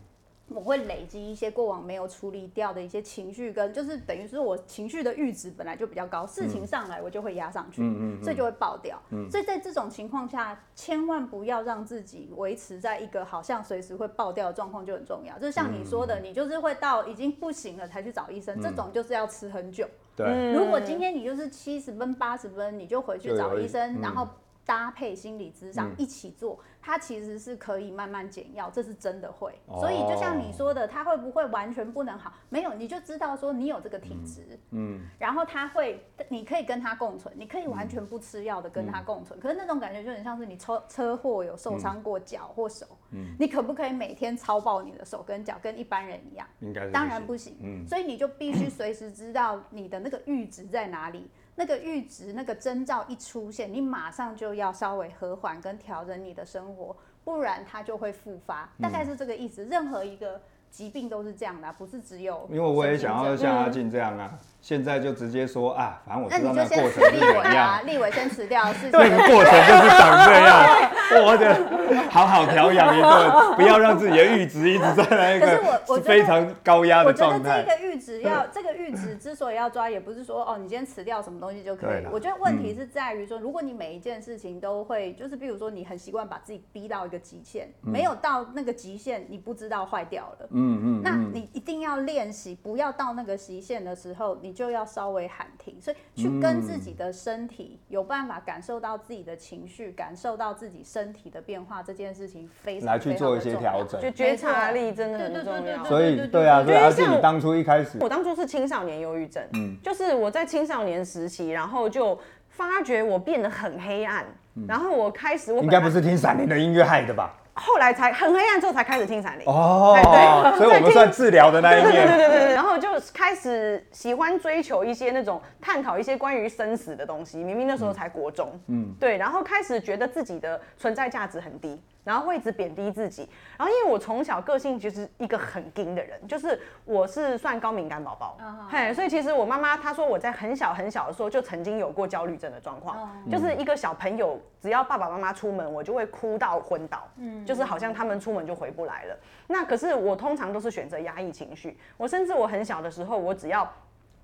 [0.52, 9.00] 我会累积一些过往没有处理掉的一些情绪，跟就是等于是我情绪的阈值本来就比较高，事情上来我就会压上去，嗯所以就会爆掉。
[9.30, 15.38] 所以在这种情况下，千万不要让自己维持在一个好像随时会爆掉的状况就很重要。
[15.38, 19.86] 就像你说的，你就是会到已经不行了才去找医生，这种就是要吃很久。
[20.16, 24.26] 对，如果今天你就是七十分八十分，你就回去找医生，然后。
[24.70, 29.52] 搭配心理咨商一起做，嗯、它其实是可以慢慢减药，这是真的会。
[29.66, 32.32] 哦、所以就像你说的，它会不会完全不能好？
[32.50, 39.36] 没有，你就知道说你有这个体质，嗯，嗯然后它会，你可以跟它共存，你可以完全不吃药的跟它共存。
[39.36, 46.46] 嗯、可是那种感觉就很像是你车车祸有受伤过脚或手，嗯，你可不可以每天操爆你的手跟脚，跟一般人一样？
[46.60, 51.28] 应该当然不行，嗯，所以你就必须随时知道你的那个阈值在哪里。
[51.60, 58.66] 那个阈值，那个征兆一出现，你马上就要稍微和缓跟调整你的生活，不然它就会复发。
[58.80, 59.62] 大概是这个意思。
[59.66, 62.48] 任何一个疾病都是这样的啊，不是只有。
[62.50, 64.38] 因为我也想要像阿静这样啊。
[64.60, 67.86] 现在就直接说啊，反正我知道那个过程是怎样。
[67.86, 70.90] 立委先辞掉，是 那个过程就是长这样。
[71.26, 77.62] 我的好好调养一顿，不要让自己的阈值一直在那个非常高压的状态。
[77.62, 82.10] 我觉得这个阈值要，这个阈值之所以要抓，也不是说哦，你今天辞掉什么东西就可以了。
[82.12, 90.46] 我觉得问题是在于说，如果你每一件事情都会，就是比如说你很习惯把自己逼到一个极限，没有到那个极限，你不知道坏掉了。
[90.50, 91.02] 嗯嗯。
[91.02, 94.49] 那你一定要练习，不要到那个极限的时候，你。
[94.50, 105.84] 你就要稍微喊停，所以去跟自己的身体有办法感受到自己的情绪，感受到自己身体的变化，这件事情非常来去做一些调整，就觉察力真的很重要。
[105.84, 114.26] 所以对啊，对啊，而且你当初一开始，我当初是青少年忧郁症，嗯，就是我在青少年时期，然后就发觉我变得很黑暗，
[114.66, 117.36] 然后我开始，我应该不是听闪灵的音乐害的吧？
[117.62, 127.38] 后来才很黑暗之后才开始听闪灵哦，对，所以我们算治疗的那一面， 对对对对，然后就开始喜欢追求一些那种探讨一些关于生死的东西。
[127.38, 131.78] 明明那时候才国中，嗯，对，然后开始觉得自己的存在价值很低。
[132.10, 138.36] 然后会一直贬低自己，然后因为我从小个性就是一个很硬的人，就是我是算高敏感宝宝，
[138.68, 149.16] 嘿，所以其实我妈妈她说我在很小很小的时候就曾经有过焦虑症的状况，就是一个小朋友只要爸爸妈妈出门，我就会哭到昏倒，嗯，就是好像他们出门就回不来了。
[149.46, 153.72] 那可是我通常都是选择压抑情绪，我甚至我很小的时候，我只要。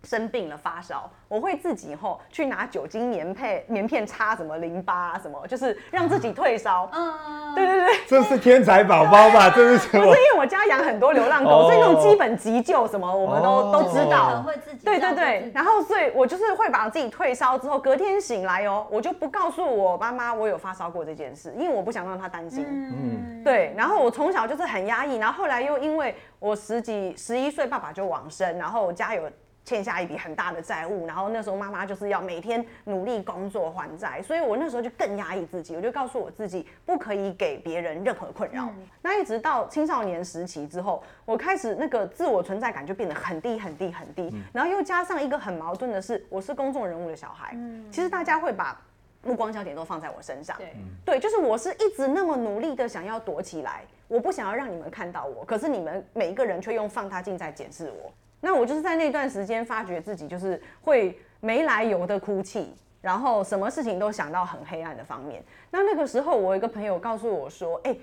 [0.06, 6.88] 生病了发烧，我会自己后去拿酒精棉片棉片擦什么淋巴啊什么，就是让自己退烧。
[6.92, 9.50] 嗯，对对对，这是天才宝宝吧？
[9.50, 10.06] 这是什么？
[10.06, 14.42] 不是因为我家养很多流浪狗，所以那种基本急救什么我们都都知道。
[14.42, 14.84] 会自己。
[14.84, 22.64] 对对对，然后所以我就是会把自己退烧之后，隔天醒来哦，我就不告诉我妈妈我有发烧过这件事，因为我不想让她担心。
[22.68, 23.74] 嗯，对。
[23.76, 29.28] 然后我从小就是很压抑，然后后来又因为我十几十一岁爸爸就往生，然后我家有。
[29.66, 38.66] 欠下一笔很大的债务，然后那时候妈妈就是要每天努力工作还债，所以我那时候就更压抑自己，我就告诉我自己不可以给别人任何困扰。
[38.66, 48.80] 嗯、那一直到青少年时期之后，我开始那个自我存在感就变得很低很低很低，嗯、然后又加上一个很矛盾的是，我是公众人物的小孩，嗯、其实大家会把
[49.24, 50.56] 目光焦点都放在我身上。
[50.56, 58.12] 对，对，就是我是一直那么努力的想要躲起来，我不想要让你们看到我，可是你们每一个人却用放大镜在检视我。
[58.46, 65.42] 那我就是在那段时间发觉自己就是会没来由的哭泣，然后什么事情都想到很黑暗的方面。
[65.68, 67.96] 那那个时候，我有一个朋友告诉我说：“哎，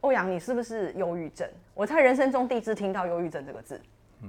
[0.00, 3.80] 欧阳，你是不是忧郁症？”我在人生中第一次听到“忧郁症”这个字。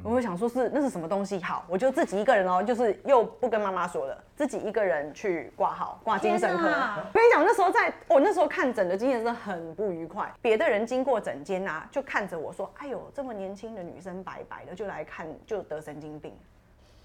[0.03, 1.41] 我会想说是那是什么东西？
[1.41, 6.67] 好，我就自己一个人哦，就是又不跟妈妈说了，自己一个人去挂号挂精神科。
[6.67, 10.31] 我跟你讲，那时候在我那时候看诊的经验真的很不愉快。
[10.41, 16.33] 别的人经过诊间啊，就看着我说：“哎呦，这么年轻的女生，白白的就来看，就得神经病，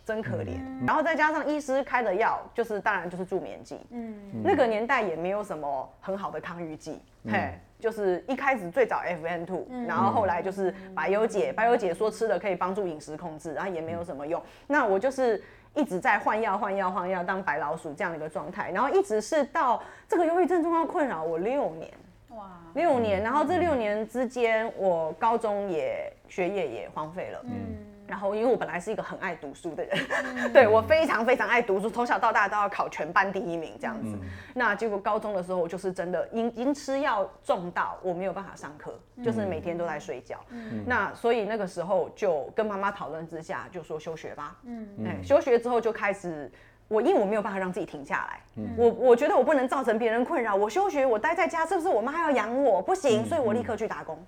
[0.04, 0.58] 真可怜。
[0.58, 3.80] 嗯”然后再加上医师开的药，就是当然就是助眠剂。
[3.90, 7.00] 嗯，那个年代也没有什么很好的抗郁剂。
[7.24, 7.60] 嗯、嘿。
[7.80, 14.40] 就是一开始最早 F N two，，然后后来就是白优姐，白优姐说吃了可以帮助饮食控制，然后也没有什么用。
[14.68, 15.42] 那我就是
[15.74, 21.90] 一直在换药、换药、换药，当白老鼠这样的一个状态，然后一直是到这个忧郁症状况困扰我六年，
[22.28, 27.89] 哇，六年，然后这六年之间，我高中也学业也荒废了，嗯。
[28.10, 34.18] 然后，因为我本来是一个很爱读书的人，嗯、 对我非常非常爱读书，从小到大都要考全班第一名这样子。
[34.20, 40.40] 嗯、那结果高中的时候，我就是真的因因吃药重到我没有办法上课，嗯、就是每天都在睡觉。
[40.48, 44.56] 嗯、那所以那个时候就跟妈妈讨论之下，就说休学吧。
[44.64, 46.50] 嗯，哎，休学之后就开始，
[46.88, 52.82] 我因为我没有办法让自己停下来，嗯、我我觉得我不能造成别人困扰，我休学，我待在家是不是我妈还要养我？
[52.82, 54.18] 不行，所以我立刻去打工。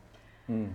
[0.46, 0.70] 嗯。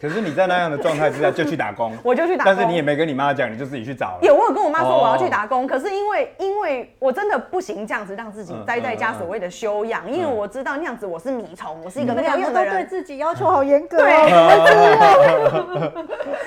[0.00, 4.18] 可是你在那样的状态之下就去打工， 我就去打工，但是你也没跟你妈讲，你就自己去找了。
[4.22, 13.96] 有，我有跟我妈说我要去打工，可是因为因为我真的不行这样子让自己待在家所谓的修养，因为我知道那样子我是米虫，我是一个没有用的人，对自己要求好严格。
[13.98, 14.06] 对，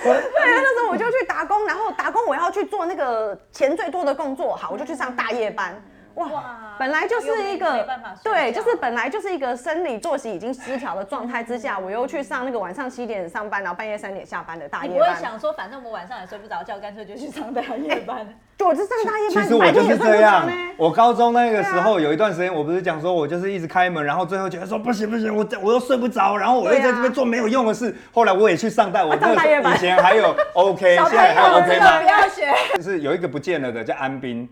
[0.01, 5.75] 对，那时候我就去打工，然后打工我要去做那个钱最多的工作，好，我就去上大夜班。
[6.15, 7.87] 哇，本来就是一个
[8.23, 14.91] 对，就是本来就是一个生理作息已经失调的状态之下，我又去上那个晚上七点上班，然后半夜三点下班的大夜班。
[14.91, 18.27] 你不会想说，反正我晚上也睡不着觉，干脆就去上大夜班？
[18.57, 19.43] 就我就上大夜班。
[19.43, 20.49] 其实我就是这样。
[20.77, 27.95] 我高中那个时候有一段时间，我不是讲说我就是一直开门，然后最后觉得说不行不行，我我又睡不着，然后我又在这边做没有用的事。
[28.13, 32.01] 后来我也去上大，我那个以前还有 OK， 现在还有 OK 吗？
[32.01, 32.51] 不要学。
[32.75, 34.49] 就是有一个不见了的叫安斌。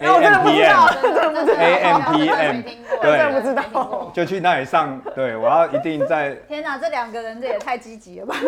[0.00, 2.62] A M P M，A M P M，
[3.00, 4.98] 对，真的不知道，就去那里上。
[5.14, 6.34] 对，我要一定在。
[6.48, 8.34] 天哪，这两个人这也太积极了吧？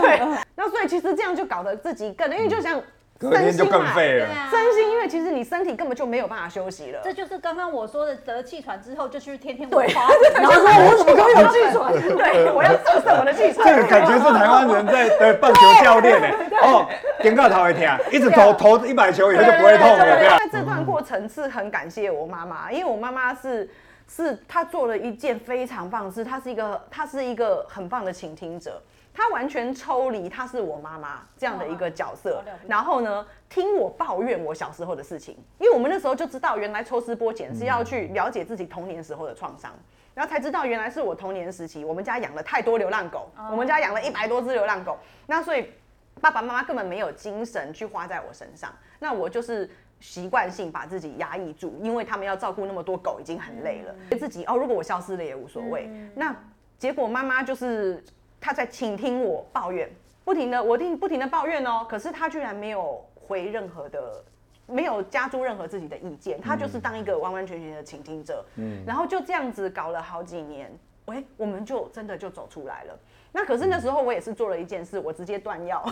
[0.00, 0.20] 对，
[0.54, 2.80] 那所以其实这样就搞得自己更，因为就像。
[3.20, 7.00] 隔天就更废了，身心，因为其实你身体根本就没有办法休息了。
[7.04, 11.92] 这就是刚刚我说的得气喘之后就去天天对，然后说我怎么都有气喘？
[12.16, 13.68] 对，我要测试我的气喘。
[13.68, 16.28] 这个感觉是台湾人在对棒球教练 呢，
[16.62, 16.86] 哦，
[17.20, 20.38] 点个头一听，一直投投一百球以后就不会痛了。
[20.38, 23.68] 在这段过程是很感谢我妈妈，因为我妈妈是
[24.08, 28.80] 是她做了一件非常棒的事，她是一个她是一个很棒的倾听者。
[29.20, 39.72] 他完全抽离，他是我妈妈这样的一个角色，然后呢，听我抱怨我小时候的事情，因为我们那时候就知道，原来抽丝剥茧是要去了解自己童年时候的创伤，
[40.14, 45.70] 然后才知道原来是我童年时期，我们家养了太多流浪狗，我们家养了一百多只流浪狗，那所以
[46.18, 49.68] 爸爸妈妈根本没有精神去花在我身上，那我就是
[50.00, 56.34] 习惯性把自己压抑住，因为他们要照顾那么多狗已经很累了，自己哦，如果我消失了也无所谓，那
[56.78, 58.02] 结果妈妈就是。
[58.40, 59.88] 他在倾听我抱怨，
[60.24, 64.24] 不停的我听不停的抱怨哦，可是他居然没有回任何的，
[64.66, 70.70] 没有加注任何自己的意见，他就是当一个完完全全的倾听者，嗯，然后就这样子搞了好几年，
[71.04, 72.98] 喂，我们就真的就走出来了。
[73.32, 75.84] 那可是那时候我也是做了一件事，我直接断药，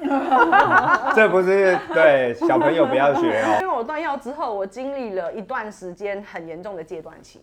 [1.14, 7.42] 这不是对小朋友不要学哦， 因为我断药之后，我经历了一段时间很严重的戒断期。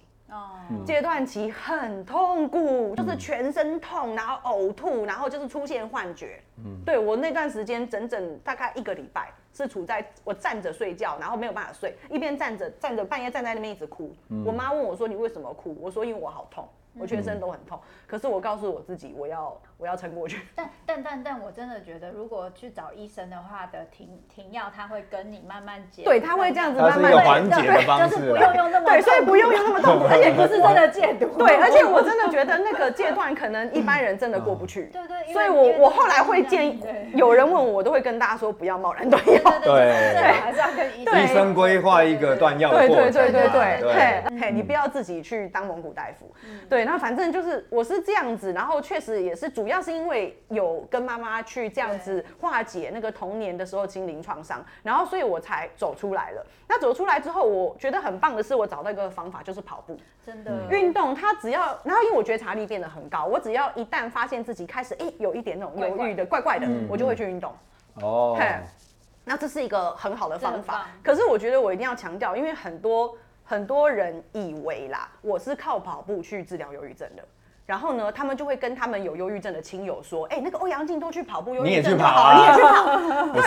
[0.85, 6.41] 阶段期很痛苦，就是全身痛，然后呕吐，然后就是出现幻觉。
[6.57, 14.15] 嗯，对，我那段时间整整大概一个礼拜是处在我站着睡觉，然后没有办法睡，一边站着站着半夜站在那边一直哭。
[14.45, 20.39] 我妈问我说：“你为什么哭？”我说：“因为我好痛。”我全身都很痛，可是我告诉我自己，我要我要撑过去。
[20.55, 26.03] 但但但但我真的觉得，如果去找医生的话的停停药，他会跟你慢慢解。
[26.03, 31.27] 对，他会这样子慢慢缓解的方式，就是不用用那么对，所以不用用那么痛苦， 而且不是真的戒毒。
[31.37, 34.83] 对，而且我真的觉得那个阶段可能一般人真的过不去。
[34.85, 35.33] 对对。
[35.33, 36.81] 所以我我后来会建议，
[37.15, 39.41] 有人问我，我都会跟大家说不要贸然断药。
[39.59, 43.11] 对对，还是要跟医生规划一个断药的过程。
[43.11, 46.33] 对对对对对，嘿嘿，你不要自己去当蒙古大夫。
[46.69, 47.67] 对，那反正就是。
[47.69, 49.72] 我是这样子，然后确实也是主要。
[49.73, 56.45] 要是因为有跟妈妈去这样子化解那个童年的时候心灵创伤，然后所以我才走出来了。
[56.67, 59.97] 那走出来之后，我觉得很棒的是，我找到一个方法，就是跑步。
[60.25, 67.53] 真的，运动它只要，然后因为我觉察力变得很高，我只要一旦发现自己开始哎、欸、有一点那种忧郁的怪怪的，我就会去运动。
[67.95, 68.37] 哦。
[69.25, 77.23] 那这是一个很好的方法，可是我觉得我一定要强调，因为很多很多人以为啦，我是靠跑步去治疗忧郁症的。
[77.65, 82.67] 然后呢，他们就会跟他们有忧郁症的亲友说：“哎、欸，那个欧阳靖都去跑步，忧郁症就好，你也去跑。
[82.89, 83.41] 啊 ”对，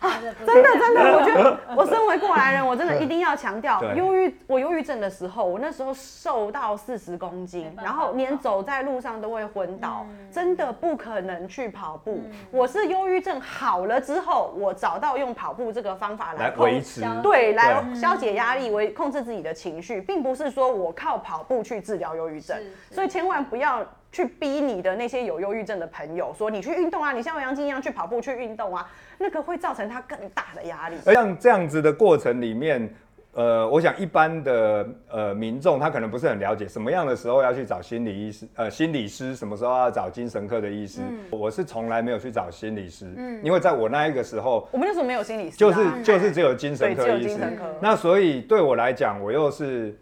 [0.00, 12.20] 啊、真的真的，我觉得我身为过来人，我真的一定要强调，忧郁我忧郁症的时候，我那时候瘦到四十公斤，然后连走在路上都会昏倒，嗯、真的不可能去跑步。
[12.24, 22.58] 嗯、我是忧郁症好了之后，我找到用跑步这个方法来维持，对，来消解压力，为控制自己的情绪，并不是说我靠跑步去治疗忧郁症，
[22.90, 23.46] 所以千万。
[23.52, 30.96] 不要去逼你的那些有忧郁症的朋友说，你去运动啊，你像欧阳靖一样去跑步去运动啊，那个会造成他更大的压力。
[31.04, 32.90] 而像这样子的过程里面，
[33.34, 41.02] 呃，我想一般的呃民众他可能不是很了解什么样的时候要去找心理医师，呃，心理师什么时候要找精神科的医师。
[41.02, 47.38] 嗯、我是从来没有去找心理师，嗯，因为在我那一个时候，我们那时候没有心理师、啊，就是就是只有精神科医师。
[47.82, 49.94] 那所以对我来讲，我又是。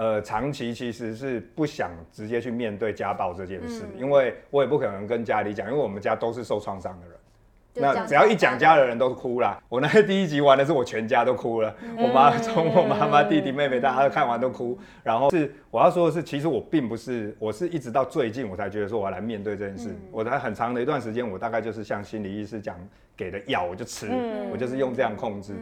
[0.00, 7.16] 呃，长期其实是不想直接去面对家暴这件事，嗯、因为我也不可能跟家里讲，因为我们家都是受创伤的人。
[7.74, 9.60] 那只要一讲家的人都哭了。
[9.68, 14.78] 我那第一集玩的是我全家都哭了，嗯、我妈从我妈妈、弟弟、妹妹，大家都看完都哭。
[15.04, 19.90] 然后是我要说的是，其实我并不是，我是一直到最近我才觉得说我要来面对这件事。
[19.90, 22.74] 嗯、我在很长的一段时间，我大概就是像心理医师讲
[23.14, 25.52] 给的药，我就吃，嗯、我就是用这样控制。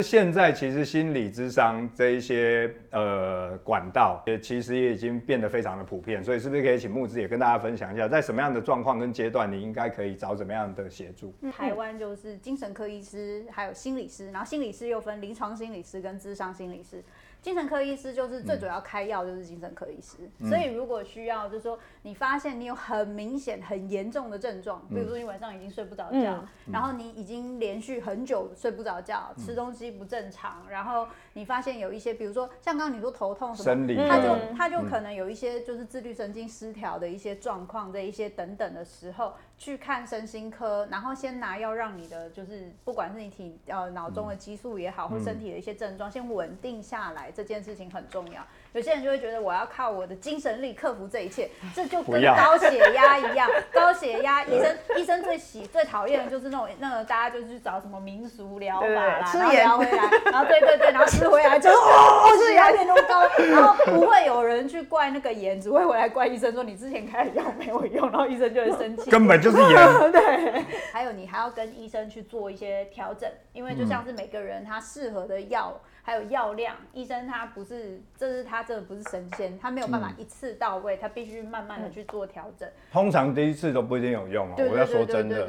[0.00, 11.32] 现在其实心理智商这一些呃管道，也其实也已经变得非常的普遍，所以是不是可以请木子也跟大家分享一下，在什么样的状况跟阶段，你应该可以找怎么样的协助？
[11.50, 17.02] 台湾就是精神科医师，还有心理师，然后心理师又分临床心理师跟智商心理师。
[17.46, 20.16] 精神科医师就是最主要开药，就是精神科医师。
[20.40, 31.06] 嗯、所以如果需要，就是说你发现你有很明显、很严重的症状，比如说你晚上已经睡不着觉，嗯、然后你已经连续很久睡不着觉，吃东西不正常，然后
[31.36, 39.34] 你发现有一些，比如说像刚刚你说头痛什么，生理他就他就可能有一些就是自律神经失调的一些状况，这一些等等的时候。
[39.58, 48.46] 去看身心科，然后先拿药让你的就是不管是你体呃脑中的激素也好，或身体的一些症状先稳定下来，这件事情很重要。
[48.76, 53.48] 有些人就会觉得我要靠我的精神力克服这一切，这就跟高血压一样。
[53.72, 69.10] 高血压医生医生最喜最讨厌的就是那种那个大家就去找什么民俗疗法啦，吃盐回来， 然后对对对，然后吃回来就 哦血压变那么高，然后不会有人去怪那个盐，只会回来怪医生说你之前开的药没有用，然后医生就会生气。
[69.10, 70.12] 根本就是盐。
[70.12, 75.80] 对，还有你还要跟医生去做一些调整，因为就像是每个人他适合的药。
[76.06, 82.68] 还有药量，医生他不是，这是他真的不是神仙，他没有办法一次到位，嗯、他必须慢慢的去做调整。
[82.92, 85.44] 通常第一次都不一定有用哦，我要说真的，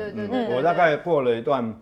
[0.55, 1.79] 我大概过了一段。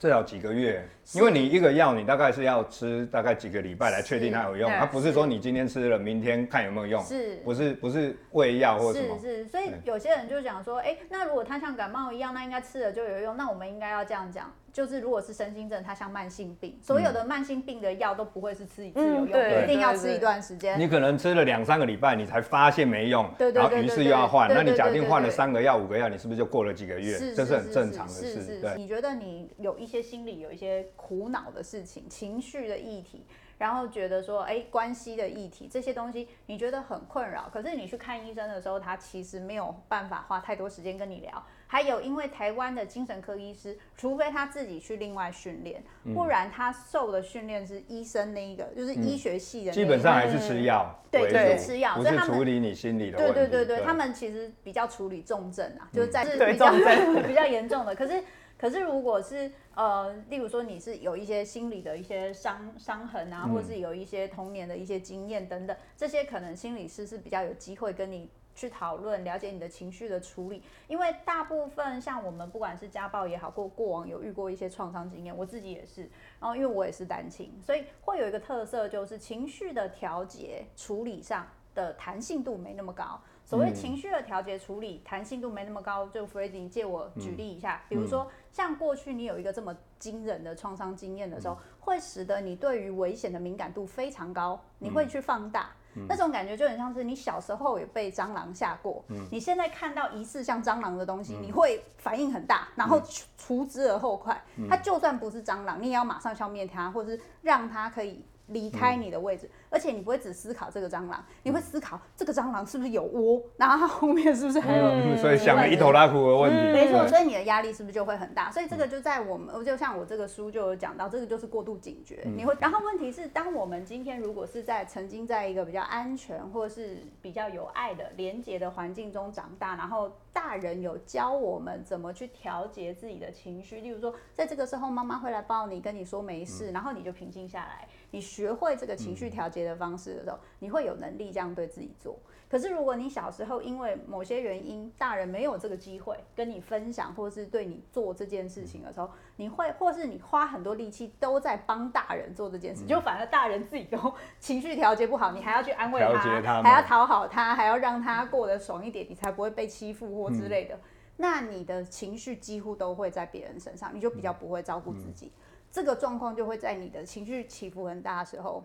[0.00, 9.18] 至少几个月，因为你一个药，你大概是要吃大概几个礼拜来确定它有用，它不是说你今天吃了，明天看有没有用，是，不是不是喂药或者什么。
[9.18, 20.78] 是是，所以有些人就讲说，哎，那如果它像感冒一样，那应该吃了就有用，那我们应该要这样讲，就是如果是身心症，它像慢性病，所有的慢性病的药都不会是吃一次有用，一定要吃一段时间。
[20.78, 27.18] 你可能吃了两三个礼拜，你才发现没用，然后于是又要换，那你假定换了三个药、五个药，你是不是就过了几个月？
[27.34, 28.60] 这是很正常的事。
[28.60, 29.88] 对，你觉得你有一。
[29.88, 33.24] 一些心理有一些苦恼的事情，情绪的议题，
[33.56, 37.48] 然后觉得说，哎，关系的议题，这些东西你觉得很困扰。
[37.50, 41.42] 可是你去看医生的时候，他其实没有办法花太多时间跟你聊。
[41.70, 45.82] 还有，因为台湾的精神科医师，除非他自己去另外训练，
[46.14, 49.72] 不然他受的训练是医生那一个，就是医学系的。
[49.72, 53.34] 基本上还是吃药，对，就是吃药，不是处理你心理的问题。
[53.34, 56.72] 对对对对，他们其实比较处理重症啊，就是在是比较
[57.26, 57.94] 比较严重的。
[57.94, 58.22] 可是。
[58.58, 70.60] 可是，如果是呃，例如说你是有一些心理的一些伤伤痕啊，或是有一些童年的一些经验等等，这些可能心理师是比较有机会跟你去讨论，了解你的情绪的处理。
[70.88, 76.02] 因为大部分像我们不管是家暴也好，过过往有遇过一些创伤经验，我自己也是。
[76.40, 81.46] 然后因为我也是单亲，所以会有一个特色，就是情绪的调节处理上
[81.76, 83.20] 的弹性度没那么高。
[83.48, 95.70] 所谓情绪的调节处理弹性度没那么高，就 Freddy 借我举例一下，比如说像过去你有一个这么惊人的创伤经验的时候，会使得你对于危险的敏感度非常高，你会去放大。
[95.94, 103.00] 嗯、那种感觉就很像是你小时候也被蟑螂吓过，嗯、你现在看到疑似像蟑螂的东西，嗯、你会反应很大，然后
[103.38, 104.38] 除之而后快。
[104.56, 108.22] 嗯、它就算不是蟑螂，你也要马上消灭它，或者是让它可以。
[108.48, 115.18] 离开你的位置，嗯、而且你不会只思考这个蟑螂，你会思考这个蟑螂是不是有窝，然后它后面是不是还有、嗯？
[115.18, 116.56] 所以想了一头拉苦的问题。
[116.56, 118.50] 嗯、没错，所以你的压力是不是就会很大？
[118.50, 122.22] 所以这个就在我们，就像我这个书就有讲到，这个就是过度警觉。
[122.24, 137.86] 嗯、你会，然后问题是，当我们今天如果是在曾经在一个比较安全或是比较有爱的连接的环境中长大，然后大人有教我们怎么去调节自己的情绪，例如说，在这个时候妈妈会来抱你，跟你说没事，嗯、然后你就平静下来。
[138.10, 142.18] 你学会这个情绪调节的方式的时候，嗯、你会有能力这样对自己做。
[142.50, 160.74] 可是如果你小时候因为某些原因，大人没有这个机会跟你分享，或是对你做这件事情的时候，你会或是你花很多力气都在帮大人做这件事，嗯、就反而大人自己都情绪调节不好，你还要去安慰他，他还要讨好他，还要让他过得爽一点，你才不会被欺负或之类的。
[160.74, 160.80] 嗯、
[161.18, 165.26] 那你的情绪几乎都会在别人身上，你就比较不会照顾自己。
[165.26, 168.64] 嗯嗯这个状况就会在你的情绪起伏很大的时候，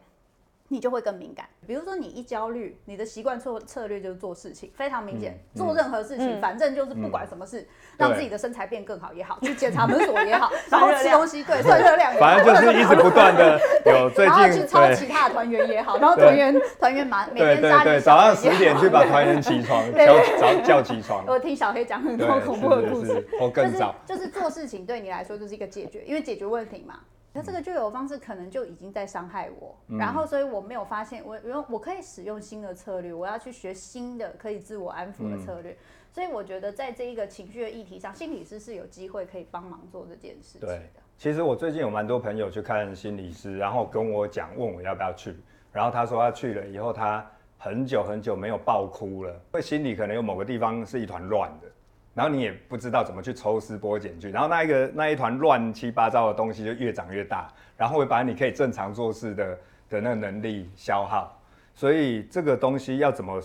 [0.74, 1.46] 你就会更敏感。
[1.68, 5.40] 比如说，你一焦虑，你的习惯策策略就是做事情，非常明显。
[5.54, 7.66] 做任何事情，反正就是不管什么事，
[7.96, 21.24] 让自己的身材变更好也好，去检查门锁也好， 然后吃东西，对，算热量， 反正就是一直不断的 有最近，然后去抄其他的团员也好，然后团员团员嘛，每天扎对早上十点去把团员起床，叫早叫起床。
[21.28, 26.96] 我听小黑讲很多恐怖的故事，或更早，就是做事情对你来说就是一个解决，因为解决问题嘛。
[27.36, 35.72] 那这个就有方式，可能就已经在伤害我，嗯、然后所以我没有发现，我我我可以使用新的策略，我要去学新的可以自我安抚的策略。
[35.72, 35.78] 嗯、
[36.12, 40.68] 所以我觉得在这一个情绪的议题上，心理师是有机会可以帮忙做这件事情的。
[40.68, 45.36] 对，其实我最近有蛮多朋友去看心理师，然后跟我讲，问我要不要去，
[45.72, 47.26] 然后他说他去了以后，他
[47.58, 51.68] 很久很久没有爆哭了，因为心里可能有某个地方是一团乱的。
[52.14, 59.58] 然后你也不知道怎么去抽丝剥茧去，然后那一个那一团乱七八糟的东西就越长越大，然后会把你可以正常做事的
[59.90, 61.40] 的那个能力消耗。
[61.76, 63.42] 所以这个东西要怎么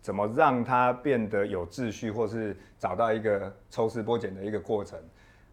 [0.00, 4.96] 怎么让它变得有秩序，或是找到一个抽丝剥茧的一个过程，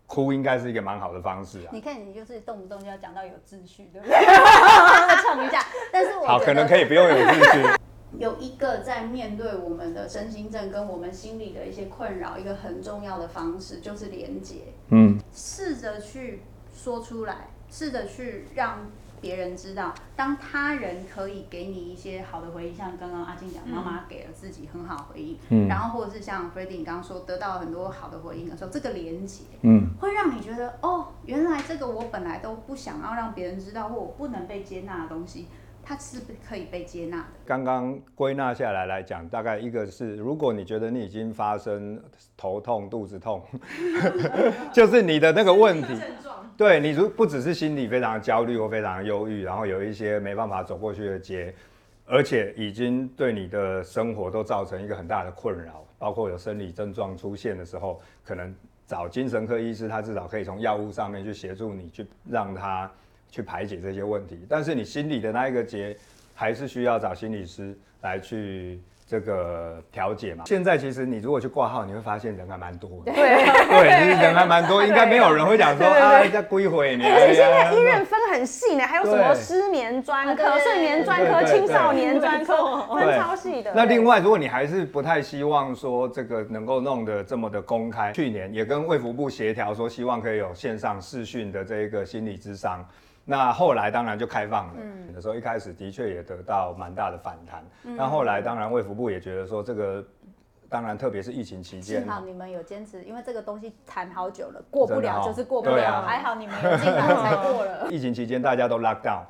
[0.05, 1.69] 哭应该是一个蛮好的方式啊。
[1.71, 4.15] 你看你就是动不动就要讲到有秩序，对不对？
[5.25, 7.79] 唱一下，但是我好可能可以不用有秩序。
[8.17, 14.55] 有一个在面对我们的身心症跟我们心理的一些困扰，一个很重要的方式就是连接。
[14.89, 16.41] 嗯，试着去
[16.73, 18.79] 说出来，试着去让
[19.21, 35.47] 别人知道，当他人可以给你一些好的回应，像刚刚阿静讲，妈妈给了自己很好回应，嗯，然后或者是像 Freddy 你刚刚说得到了很多好的回应的时候，这个连接，嗯，会让你觉得哦，原来这个我本来都不想要让别人知道，或我不能被接纳的东西。
[35.89, 37.25] 它是可以被接纳的。
[37.43, 41.99] 刚刚归纳下来来讲，大概一个是，如果你觉得你已经发生
[42.37, 43.41] 头痛、肚子痛，
[44.71, 45.87] 就是你的那个问题。
[46.55, 51.51] 对，你如不只是心理非常焦虑或非常忧郁，然后有一些没办法走过去的结，
[52.05, 58.53] 而且已经对你的生活都造成一个很大的困扰，包括有生理症状出现的时候，可能
[58.85, 62.91] 找精神科医师，他至少可以从药物上面去协助你，去让他。
[63.31, 65.95] 去排解这些问题，但是你心里的那一个结，
[66.33, 70.43] 还是需要找心理师来去这个调解嘛。
[70.47, 73.11] 现在其实你如果去挂号，你会发现人还蛮多的。
[73.11, 77.03] 对对，其实人还蛮多，应该没有人会讲说啊，在归回你。
[77.03, 83.71] 而且现在医院分很细呢，还有什么失眠专科、睡眠专科、青少年专科，分超细的。
[83.75, 92.83] 那另外，如果你还是不太希望说这个能够弄得这么的公开，去年也跟卫福部协调说，希望可以有线上视讯的这一个心理智商。
[93.29, 97.63] 那后来当然就开放了，嗯，的时候一开始的确也得到蛮大的反弹。
[97.83, 100.03] 那、嗯、后来当然卫福部也觉得说这个，
[100.67, 107.87] 当然特别是疫情期间，幸好你们有坚持，因为这个东西谈好久了，过不了就是过不了，啊、还好你们有进来才 过了。
[107.91, 109.21] 疫情期间大家都 lock down，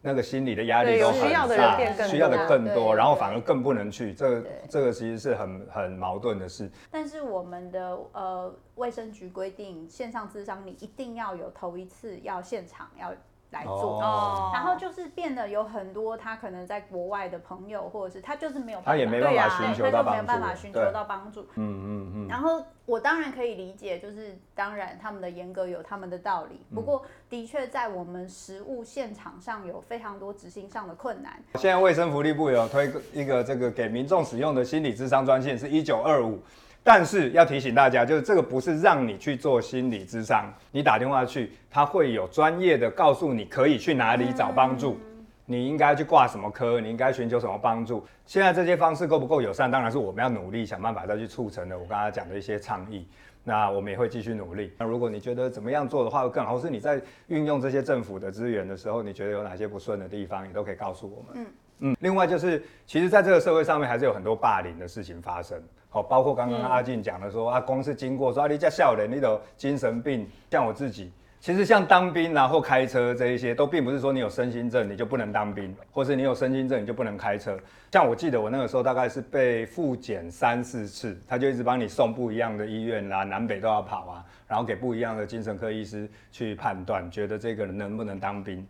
[0.00, 6.70] 那个心理的压力都很大，需要的人变更多，需要的更多，然后反而更不能去，这个这个其实是很很矛盾的事。
[6.90, 13.12] 但是我们的呃卫生局规定，线上咨商你一定要有头一次要现场要。
[13.54, 21.42] 来做，哦、然后就是变得有很多他可能在国外的朋友，或者是他就是没有他也没办法寻求到帮助，他就没有办法寻求到帮助。
[21.54, 22.28] 嗯嗯嗯。
[22.28, 31.40] 然后我当然可以理解，就是当然他们的严格有他们的道理，不过的确在我们实务现场上有非常多执行上的困难。
[31.54, 36.40] 现在卫生福利部有推一个这个给民众使用的心理智商专线，是一九二五。
[36.84, 44.98] 但是要提醒大家，就是这个不是让你去做心理咨商，你打电话去，他会有专业的告诉你可以去哪里找帮助。
[45.46, 48.02] 你应该去挂什么科，你应该寻求什么帮助。
[48.24, 49.70] 现在这些方式够不够友善？
[49.70, 51.78] 当然是我们要努力想办法再去促成的。
[51.78, 53.06] 我刚才讲的一些倡议，
[53.42, 54.72] 那我们也会继续努力。
[54.78, 61.44] 那如果你觉得怎么样做的话会更好，或是你在运用这些政府的资源的时候，你觉得有哪些不顺的地方，你都可以告诉我们。
[61.44, 61.96] 嗯嗯。
[62.00, 65.62] 另外就是，其实在这个社会上面还是有很多霸凌的事情发生。
[65.94, 71.12] 好，包括刚刚阿静讲的说，啊，公是经过说，啊，你这少年，你有精神病，像我自己。
[71.38, 77.56] 其实像当兵啊后开车这一些，都并不是说你有身心症你就不能当兵，或是你有身心症你就不能开车。
[77.92, 88.66] 像我记得我那个时候大概是被复检三四次，他就一直帮你送不一样的医院啦，南北都要跑啊，然后给不一样的精神科医师去判断，觉得这个人能不能当兵。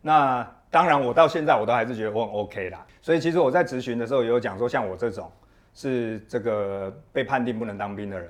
[0.00, 2.82] 那当然我到现在我都还是觉得我很 OK 啦。
[3.02, 5.30] 所以其实我在咨询的时候也有讲说，像我这种
[5.74, 8.28] 是这个被判定不能当兵的人。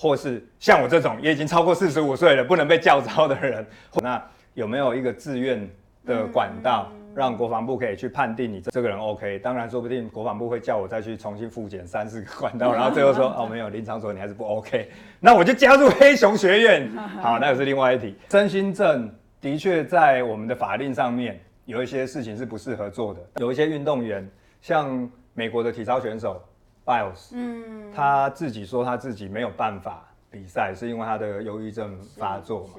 [0.00, 3.66] 或是像我这种也已经超过四十五岁了，不能被教招的人，
[4.00, 4.22] 那
[4.54, 5.68] 有没有一个自愿
[6.06, 9.40] 的管道，让国防部可以去判定你这个人 OK？
[9.40, 16.88] 当然，说不定国防部会叫我再去重新复检三四个管道，然后最后说哦，没有，林场所你还是不 OK，那我就加入黑熊学院。
[17.20, 18.14] 好，那个是另外一题。
[18.28, 24.24] 真心症的确在我们的法令上面有一些事情是不适合做的，有一些运动员，
[24.62, 26.40] 像美国的体操选手。
[26.88, 32.74] Biles，嗯，他自己说他自己没有办法比赛，是因为他的忧郁症发作嘛。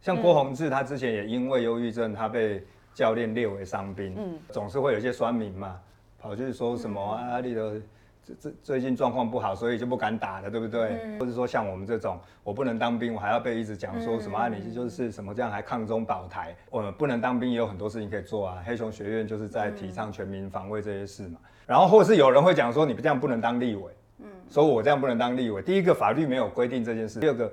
[0.00, 5.78] 像郭宏志，他之前也因为忧郁症，他被教练列为伤兵，嗯，总是会有一些酸民嘛，
[6.18, 7.80] 跑去说什么、嗯、啊，你的
[8.24, 11.00] 这这最近状况不好，所以就不敢打了，对不对？
[11.04, 18.62] 嗯、或者说像我们这种，我不能当兵，我还要被一直讲说什么、嗯、啊，你就是什么这样还抗中保台，我不能当兵也有很多事情可以做啊。
[18.64, 21.38] 黑熊学院就是在提倡全民防卫这些事嘛。
[21.66, 25.62] 然后，或是有人会讲说，你这样不能当立委，嗯，说我这样不能当立委。
[25.62, 27.52] 第一个，法律没有规定这件事；第二个，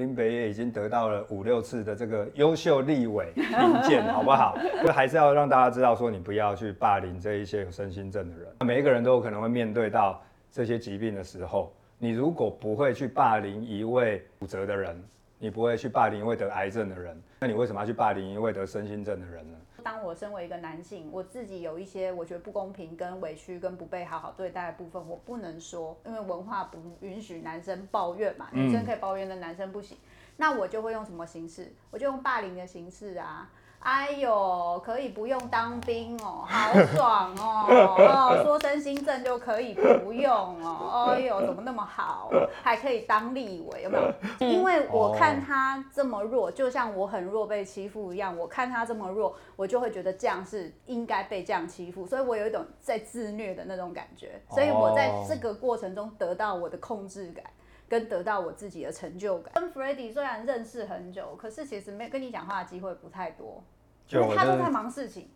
[0.00, 3.44] 林北也已经得到了五六次的这个优秀立委评
[3.82, 4.56] 鉴，好不好？
[4.82, 8.48] 就还是要让大家知道，说你不要去霸凌这一些有身心症的人。
[8.64, 10.20] 每一个人都有可能会面对到
[10.50, 15.00] 这些疾病的时候，你如果不会去霸凌一位骨折的人，
[15.38, 19.58] 你不会去霸凌一位得癌症的人，那你为什么要去霸凌一位得身心症的人呢？
[19.80, 29.96] 当我身为一个男性，我自己有一些我觉得不公平、跟委屈、跟不被好好对待的部分，我不能说，因为文化不允许男生抱怨嘛，女生可以抱怨，但男生不行。
[30.36, 31.72] 那我就会用什么形式？
[31.90, 33.50] 我就用霸凌的形式啊。
[33.80, 37.64] 哎呦，可以不用当兵哦，好爽哦！
[37.66, 40.30] 哦， 说身心症就可以不用
[40.62, 41.12] 哦。
[41.12, 42.30] 哎呦，怎么那么好？
[42.62, 44.46] 还可以当立委，有没有？
[44.46, 48.36] 因为我看他这么弱，就像我很弱被欺负一样。
[48.36, 54.42] 我看他这么弱，我就会觉得这样是应该被这样欺负，所以我有一种在自虐的那种感觉。
[54.50, 57.42] 所以我在这个过程中得到我的控制感，
[57.90, 59.52] 跟得到我自己的成就感。
[59.54, 63.62] 跟 Freddy 虽然认识很久，可是其实没跟你讲话的机会不太多。
[64.08, 65.28] 因为他都在忙事情，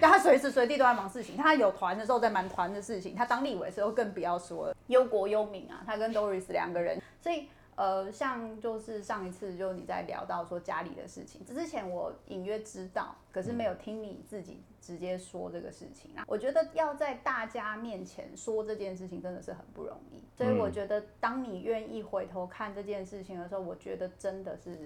[0.00, 1.36] 但 他随时随地都在忙事情。
[1.36, 5.82] 他有团的时候在忙团的事情，他当立委的时候更不要说了，忧国忧民啊。
[5.86, 16.24] 他跟 Doris 两个人，所以呃，像就是上一次就你在聊到说家里的事情，之前我隐约知道，可是没有听你自己直接说这个事情啊。
[16.26, 24.78] 我觉得要在大家面前说这件事情真的是很不容易，所以我觉得当你愿意回头看这件事情的时候，我觉得真的是。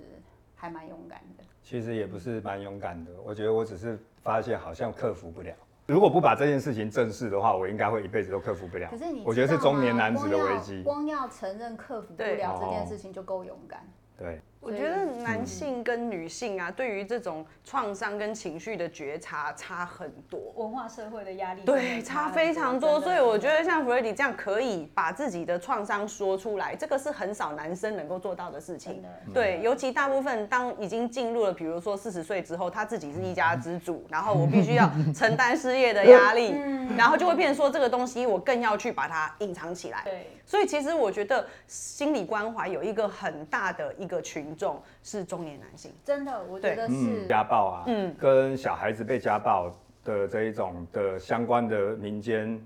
[0.58, 3.12] 还蛮勇敢的，其实也不是蛮勇敢的。
[3.22, 5.54] 我觉得我只是发现好像克服不了。
[5.86, 8.88] 如果不把这件事情正视的话，我应该会一辈子都克服不了。
[8.90, 10.82] 可是你，我觉得是中年男子的危机。
[10.82, 13.86] 光要承认克服不了这件事情就够勇敢。
[14.16, 14.40] 对。
[14.66, 29.00] 我觉得男性跟女性啊，对于这种创伤跟情绪的觉察差很多，文化社会的压力对差非常多，所以我觉得像 Freddy 这样可以把自己的创伤说出来，这个是很少男生能够做到的事情。
[29.32, 36.52] 对，尤其大部分当已经进入了，比如说四十岁之后，他自己是一家之主，然后我必须要承担事业的压力，
[36.98, 40.02] 然后就会变成说这个东西我更要去把它隐藏起来。
[40.02, 44.55] 对，所以其实我觉得心理关怀有一个很大的一个群。
[44.56, 49.70] 重是中年男性，真的，我觉得是、嗯、家暴啊，嗯，跟小孩子被家暴
[50.04, 52.60] 的这一种的相关的民间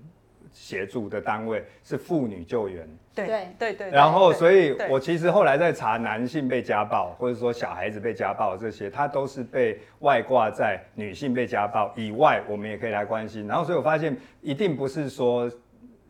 [0.53, 3.89] 协助的单位是妇女救援，对对对对。
[3.89, 13.47] 然后，所以我其实后来在查男性被家暴，或者说小孩子被家暴这些，他都是被外挂在女性被家暴以外，我们也可以来关心。
[13.47, 15.49] 然后，所以我发现一定不是说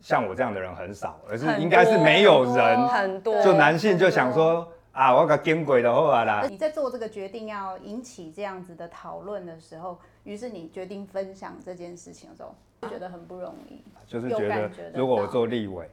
[0.00, 4.70] 像我这样的人很少，而是应该是没有人很多，就男性就想说。
[4.92, 6.46] 啊，我个见鬼的话啦！
[6.46, 13.82] 你在做这个决定要引起这样子的讨论的时候，于是你决定分享这件事情的时候，就觉得很不容易。
[14.06, 15.88] 就是觉得，如果我做立委，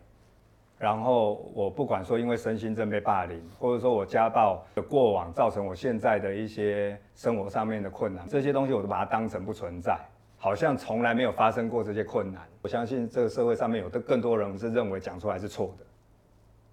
[0.77, 9.97] 然后我不管说因为身心症被霸凌，或者说我家暴的过往造成我现在的一些生活上面的困难，这些东西我都把它当成不存在。
[10.41, 12.45] 好像从来没有发生过这些困难。
[12.61, 15.85] 我相信这个社会上面有的更多人是认为讲出来是错的，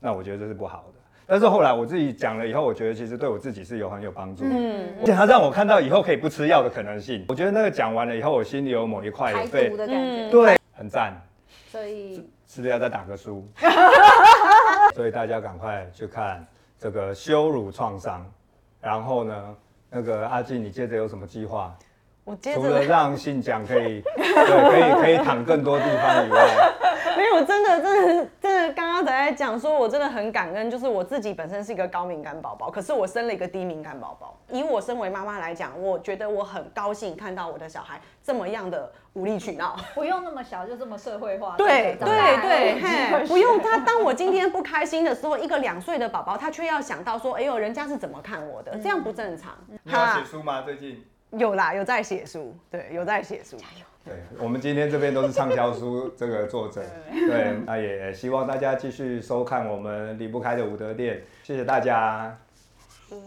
[0.00, 1.00] 那我觉得这是不好的。
[1.26, 7.24] 但是后来我自己讲了以后，我觉得其实对我自己是有很有帮助的，嗯，而且他让我看到以后可以不吃药的可能性。
[7.28, 11.20] 我觉得那个讲完了以后，我心里有某一块有被排毒的感觉，对，很赞。
[11.68, 12.16] 所以
[12.46, 13.44] 是不是要再打个书？
[14.94, 16.46] 所以大家赶快去看
[16.78, 18.24] 这个羞辱创伤。
[18.80, 19.54] 然后呢，
[19.90, 21.76] 那个阿静，你接着有什么计划？
[22.22, 26.72] 我接着除了让信讲可以，对，可以可以躺更多地方以外。
[27.16, 34.36] 没有，真的，真的，真的，刚刚才在讲说，我真的很感恩，就是我自己本身是一个高敏感宝宝，可是我生了一个低敏感宝宝。
[34.50, 41.56] 以我身为妈妈来讲，我觉得我很高兴看到我的小孩这么样的无理取闹，不用那么小就这么社会化。
[41.56, 42.06] 对对
[42.42, 43.78] 对，嘿，不用他。
[43.78, 49.56] 当我今天不开心的时候，一个两岁的宝宝，他却要想到说，哎呦，人家是怎么看我的，这样不正常。
[49.82, 50.62] 你要写书吗？
[50.62, 51.04] 最近？
[51.30, 53.56] 有啦，有在写书，对，有在写书。
[53.56, 53.84] 加油！
[54.06, 56.80] 对，我们今天这边都是畅销书这个作者，
[57.10, 62.38] 对，那也希望大家继续收看我们离不开的伍德店，谢谢大家。
[63.10, 63.18] 嗯。